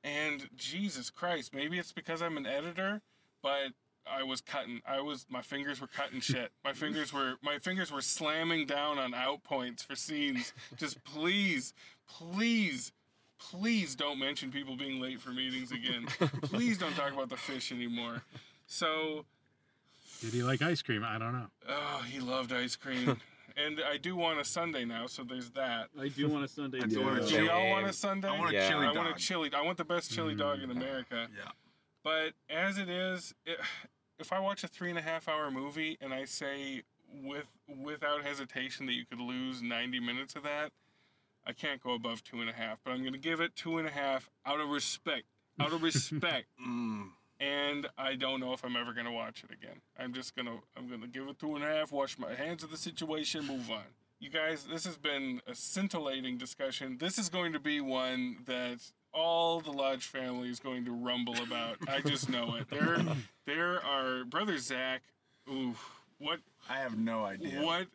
[0.04, 3.02] And Jesus Christ, maybe it's because I'm an editor,
[3.42, 3.72] but
[4.06, 4.82] I was cutting.
[4.86, 6.52] I was, my fingers were cutting shit.
[6.64, 10.54] My fingers were, my fingers were slamming down on out points for scenes.
[10.78, 11.74] Just please,
[12.08, 12.92] please
[13.40, 16.06] please don't mention people being late for meetings again.
[16.44, 18.22] please don't talk about the fish anymore.
[18.68, 19.26] So,
[20.22, 21.04] Did he like ice cream?
[21.04, 21.48] I don't know.
[21.68, 23.20] oh, he loved ice cream.
[23.58, 25.88] and I do want a sundae now, so there's that.
[26.00, 26.80] I do want a sundae.
[26.80, 27.06] I do too.
[27.06, 27.46] want a Do chili.
[27.48, 28.28] y'all want a sundae?
[28.28, 28.70] I want a Yeah.
[28.70, 28.98] chili I dog.
[28.98, 29.52] want a chili.
[29.54, 30.40] I want the best chili mm.
[30.40, 31.28] dog in America.
[31.36, 31.52] Yeah.
[32.04, 33.60] But as it is, it,
[34.20, 36.84] if I watch a three and a half hour movie and I say
[37.24, 40.72] with without hesitation that you could lose 90 minutes of that,
[41.46, 42.80] I can't go above two and a half.
[42.84, 45.24] But I'm going to give it two and a half out of respect.
[45.60, 46.48] Out of respect.
[46.66, 47.10] Mm.
[47.40, 49.80] and I don't know if I'm ever gonna watch it again.
[49.98, 52.70] I'm just gonna I'm gonna give it two and a half, wash my hands of
[52.72, 53.84] the situation, move on.
[54.20, 56.98] You guys, this has been a scintillating discussion.
[57.00, 58.80] This is going to be one that
[59.14, 61.78] all the Lodge family is going to rumble about.
[61.88, 62.70] I just know it.
[62.70, 62.98] There,
[63.46, 65.02] there are brother Zach.
[65.50, 65.76] Ooh,
[66.18, 67.62] what I have no idea.
[67.62, 67.88] what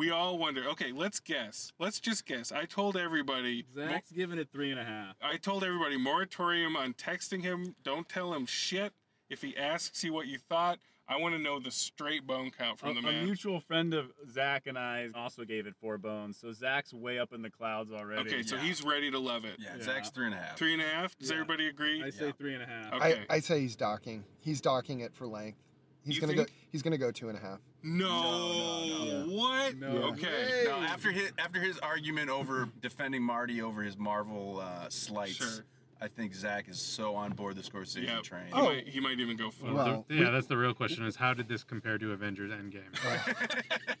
[0.00, 0.66] we all wonder.
[0.70, 1.74] Okay, let's guess.
[1.78, 2.50] Let's just guess.
[2.52, 3.66] I told everybody.
[3.74, 5.14] Zach's giving it three and a half.
[5.20, 7.76] I told everybody moratorium on texting him.
[7.84, 8.94] Don't tell him shit.
[9.28, 12.78] If he asks you what you thought, I want to know the straight bone count
[12.78, 16.38] from A, the a mutual friend of Zach and I also gave it four bones,
[16.40, 18.22] so Zach's way up in the clouds already.
[18.22, 18.62] Okay, so Yeah.
[18.62, 19.56] he's ready to love it.
[19.58, 19.82] Yeah, Yeah.
[19.84, 20.56] Zach's three and a half.
[20.56, 21.18] Three and a half.
[21.18, 21.34] Does Yeah.
[21.34, 22.02] everybody agree?
[22.02, 22.94] I say three and a half.
[22.94, 23.26] Okay.
[23.28, 24.24] I, I say he's docking.
[24.40, 25.58] He's docking it for length.
[26.02, 26.48] He's You gonna think?
[26.48, 26.54] go.
[26.72, 27.60] He's gonna go two and a half.
[27.82, 28.08] No.
[28.08, 29.36] No, no, no.
[29.36, 29.76] What?
[29.78, 29.88] No.
[30.12, 30.64] Okay.
[30.66, 35.64] No, after his after his argument over defending Marty over his Marvel uh, slights, Sure.
[36.02, 38.20] I think Zach is so on board the Scorsese Yeah.
[38.20, 38.46] train.
[38.46, 38.64] He, Oh.
[38.64, 39.74] might, he might even go full.
[39.74, 42.50] Well, Well, the- yeah, that's the real question: is how did this compare to Avengers
[42.50, 42.94] Endgame?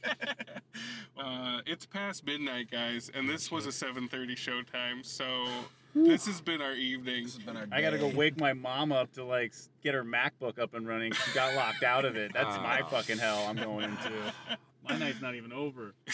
[1.18, 5.04] uh, it's past midnight, guys, and this was a 7:30 showtime.
[5.04, 5.46] So
[5.94, 7.24] this has been our evening.
[7.24, 10.04] This has been our I gotta go wake my mom up to like get her
[10.04, 11.12] MacBook up and running.
[11.12, 12.32] She got locked out of it.
[12.32, 12.86] That's my Oh.
[12.88, 14.12] fucking hell I'm going into.
[14.88, 15.92] My night's not even over.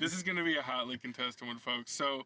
[0.00, 1.92] this is going to be a hotly contested one, folks.
[1.92, 2.22] So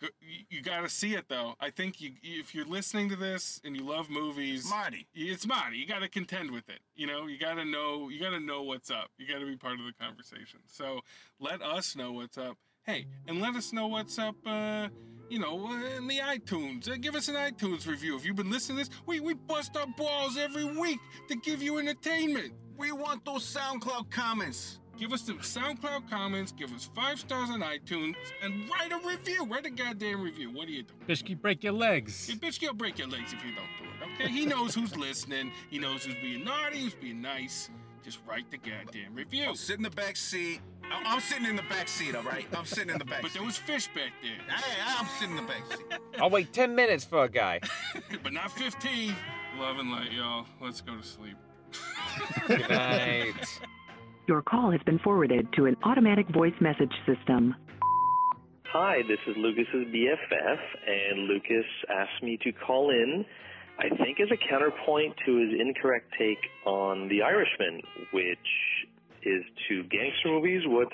[0.00, 0.08] you,
[0.50, 1.54] you got to see it, though.
[1.60, 5.06] I think you, if you're listening to this and you love movies, it's Marty.
[5.14, 5.78] it's Marty.
[5.78, 6.80] You got to contend with it.
[6.96, 8.08] You know, you got to know.
[8.08, 9.10] You got to know what's up.
[9.16, 10.58] You got to be part of the conversation.
[10.66, 11.00] So
[11.40, 12.56] let us know what's up.
[12.84, 14.34] Hey, and let us know what's up.
[14.44, 14.88] Uh,
[15.30, 16.90] you know, uh, in the iTunes.
[16.90, 18.16] Uh, give us an iTunes review.
[18.16, 20.98] If you've been listening to this, we we bust our balls every week
[21.28, 22.52] to give you entertainment.
[22.76, 24.78] We want those SoundCloud comments.
[24.98, 26.52] Give us some SoundCloud comments.
[26.52, 29.46] Give us five stars on iTunes, and write a review.
[29.46, 30.50] Write a goddamn review.
[30.50, 30.94] What do you do?
[31.06, 32.26] Bishki, break your legs.
[32.26, 34.24] Hey, bitch, you'll break your legs if you don't do it.
[34.24, 34.32] Okay?
[34.32, 35.52] He knows who's listening.
[35.70, 37.70] He knows who's being naughty, who's being nice.
[38.02, 39.44] Just write the goddamn review.
[39.44, 40.60] I'll sit in the back seat.
[40.92, 42.46] I'm, I'm sitting in the back seat, all right?
[42.56, 43.38] I'm sitting in the back But seat.
[43.38, 44.56] there was fish back there.
[44.56, 45.86] Hey, I'm sitting in the back seat.
[46.20, 47.60] I'll wait 10 minutes for a guy.
[48.22, 49.14] but not 15.
[49.58, 50.46] Love and light, y'all.
[50.60, 51.36] Let's go to sleep.
[52.46, 53.60] Good night.
[54.26, 57.54] Your call has been forwarded to an automatic voice message system.
[58.72, 63.24] Hi, this is Lucas's BFF, and Lucas asked me to call in,
[63.78, 67.80] I think as a counterpoint to his incorrect take on The Irishman,
[68.12, 68.38] which
[69.28, 70.88] is to gangster movies what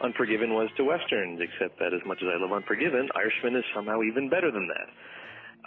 [0.00, 4.00] Unforgiven was to westerns, except that as much as I love Unforgiven, Irishman is somehow
[4.00, 4.88] even better than that.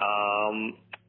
[0.01, 0.57] Um,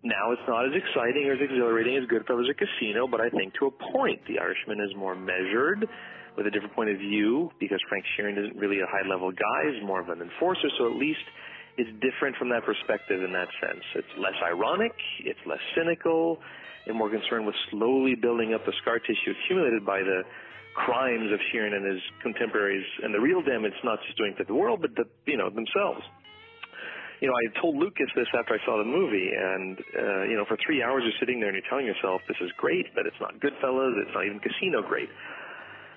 [0.04, 3.56] now it's not as exciting or as exhilarating as Goodfellas or Casino, but I think
[3.60, 5.88] to a point, The Irishman is more measured
[6.36, 9.60] with a different point of view because Frank Sheeran isn't really a high level guy,
[9.72, 11.24] he's more of an enforcer, so at least
[11.80, 13.82] it's different from that perspective in that sense.
[13.96, 14.92] It's less ironic,
[15.24, 16.38] it's less cynical,
[16.86, 20.22] and more concerned with slowly building up the scar tissue accumulated by the
[20.74, 24.54] crimes of Sheeran and his contemporaries and the real damage not just doing to the
[24.54, 26.02] world, but the, you know, themselves
[27.24, 30.44] you know, I told Lucas this after I saw the movie, and uh, you know,
[30.44, 33.16] for three hours you're sitting there and you're telling yourself this is great, but it's
[33.16, 35.08] not Goodfellas, it's not even Casino great.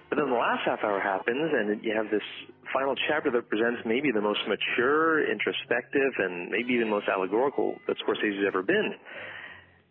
[0.07, 2.23] But then the last half hour happens, and you have this
[2.71, 7.97] final chapter that presents maybe the most mature, introspective, and maybe even most allegorical that
[7.99, 8.95] Scorsese's ever been.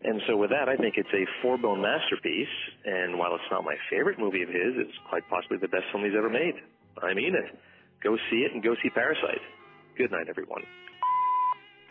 [0.03, 2.53] And so with that, I think it's a four-bone masterpiece,
[2.85, 6.05] and while it's not my favorite movie of his, it's quite possibly the best film
[6.05, 6.55] he's ever made.
[7.03, 7.59] I mean it.
[8.03, 9.41] Go see it and go see Parasite.
[9.97, 10.63] Good night, everyone.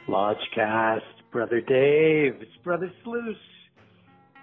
[0.07, 1.01] Lodgecast,
[1.31, 3.35] Brother Dave, it's Brother Sluice.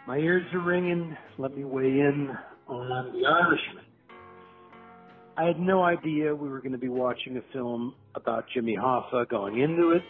[0.09, 1.17] My ears are ringing.
[1.39, 2.37] Let me weigh in
[2.67, 3.85] on The Irishman.
[5.37, 9.29] I had no idea we were going to be watching a film about Jimmy Hoffa
[9.29, 10.03] going into it.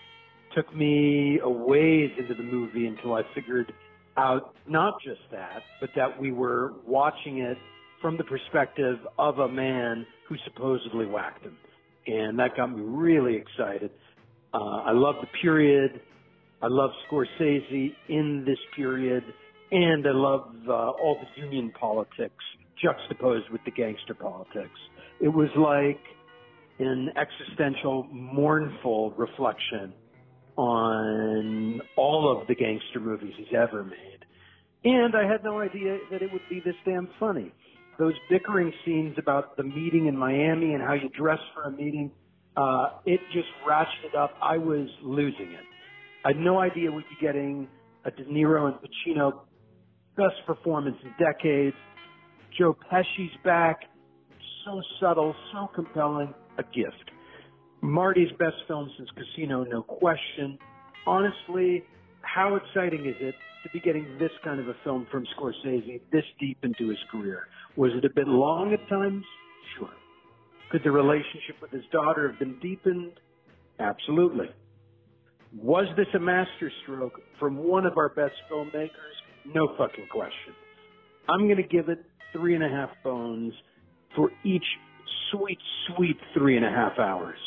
[0.55, 3.73] Took me a ways into the movie until I figured
[4.19, 7.57] out not just that, but that we were watching it
[8.03, 11.57] from the perspective of a man who supposedly whacked him.
[12.07, 13.91] And that got me really excited.
[14.53, 16.01] Uh, I love the period.
[16.61, 19.25] I love Scorsese in this period,
[19.71, 22.45] and I love uh, all the union politics
[22.83, 24.79] juxtaposed with the gangster politics.
[25.21, 26.01] It was like
[26.79, 29.95] an existential, mournful reflection
[30.57, 34.25] on all of the gangster movies he's ever made.
[34.85, 37.53] And I had no idea that it would be this damn funny.
[37.99, 42.11] Those bickering scenes about the meeting in Miami and how you dress for a meeting,
[42.57, 44.33] uh, it just ratcheted up.
[44.43, 45.65] I was losing it.
[46.25, 47.69] I had no idea we'd be getting
[48.05, 49.41] a De Niro and Pacino
[50.17, 51.77] best performance in decades.
[52.59, 53.81] Joe Pesci's back.
[54.65, 56.35] So subtle, so compelling.
[56.59, 57.12] A gift.
[57.83, 60.57] Marty's best film since Casino, no question.
[61.05, 61.83] Honestly,
[62.23, 66.25] how exciting is it to be getting this kind of a film from Scorsese this
[66.39, 67.49] deep into his career?
[67.77, 69.25] Was it a bit long at times?
[69.77, 69.91] Sure.
[70.71, 73.13] Could the relationship with his daughter have been deepened?
[73.81, 74.47] Absolutely.
[75.61, 78.91] Was this a masterstroke from one of our best filmmakers?
[79.53, 80.55] No fucking question.
[81.29, 83.53] I'm going to give it three and a half bones
[84.15, 84.65] for each
[85.33, 85.59] sweet,
[85.89, 87.39] sweet three and a half hours.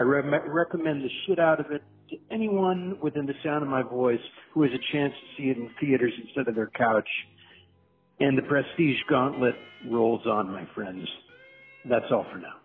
[0.00, 3.82] I re- recommend the shit out of it to anyone within the sound of my
[3.82, 4.18] voice
[4.54, 7.08] who has a chance to see it in theaters instead of their couch.
[8.18, 9.54] And the prestige gauntlet
[9.90, 11.06] rolls on, my friends.
[11.86, 12.59] That's all for now.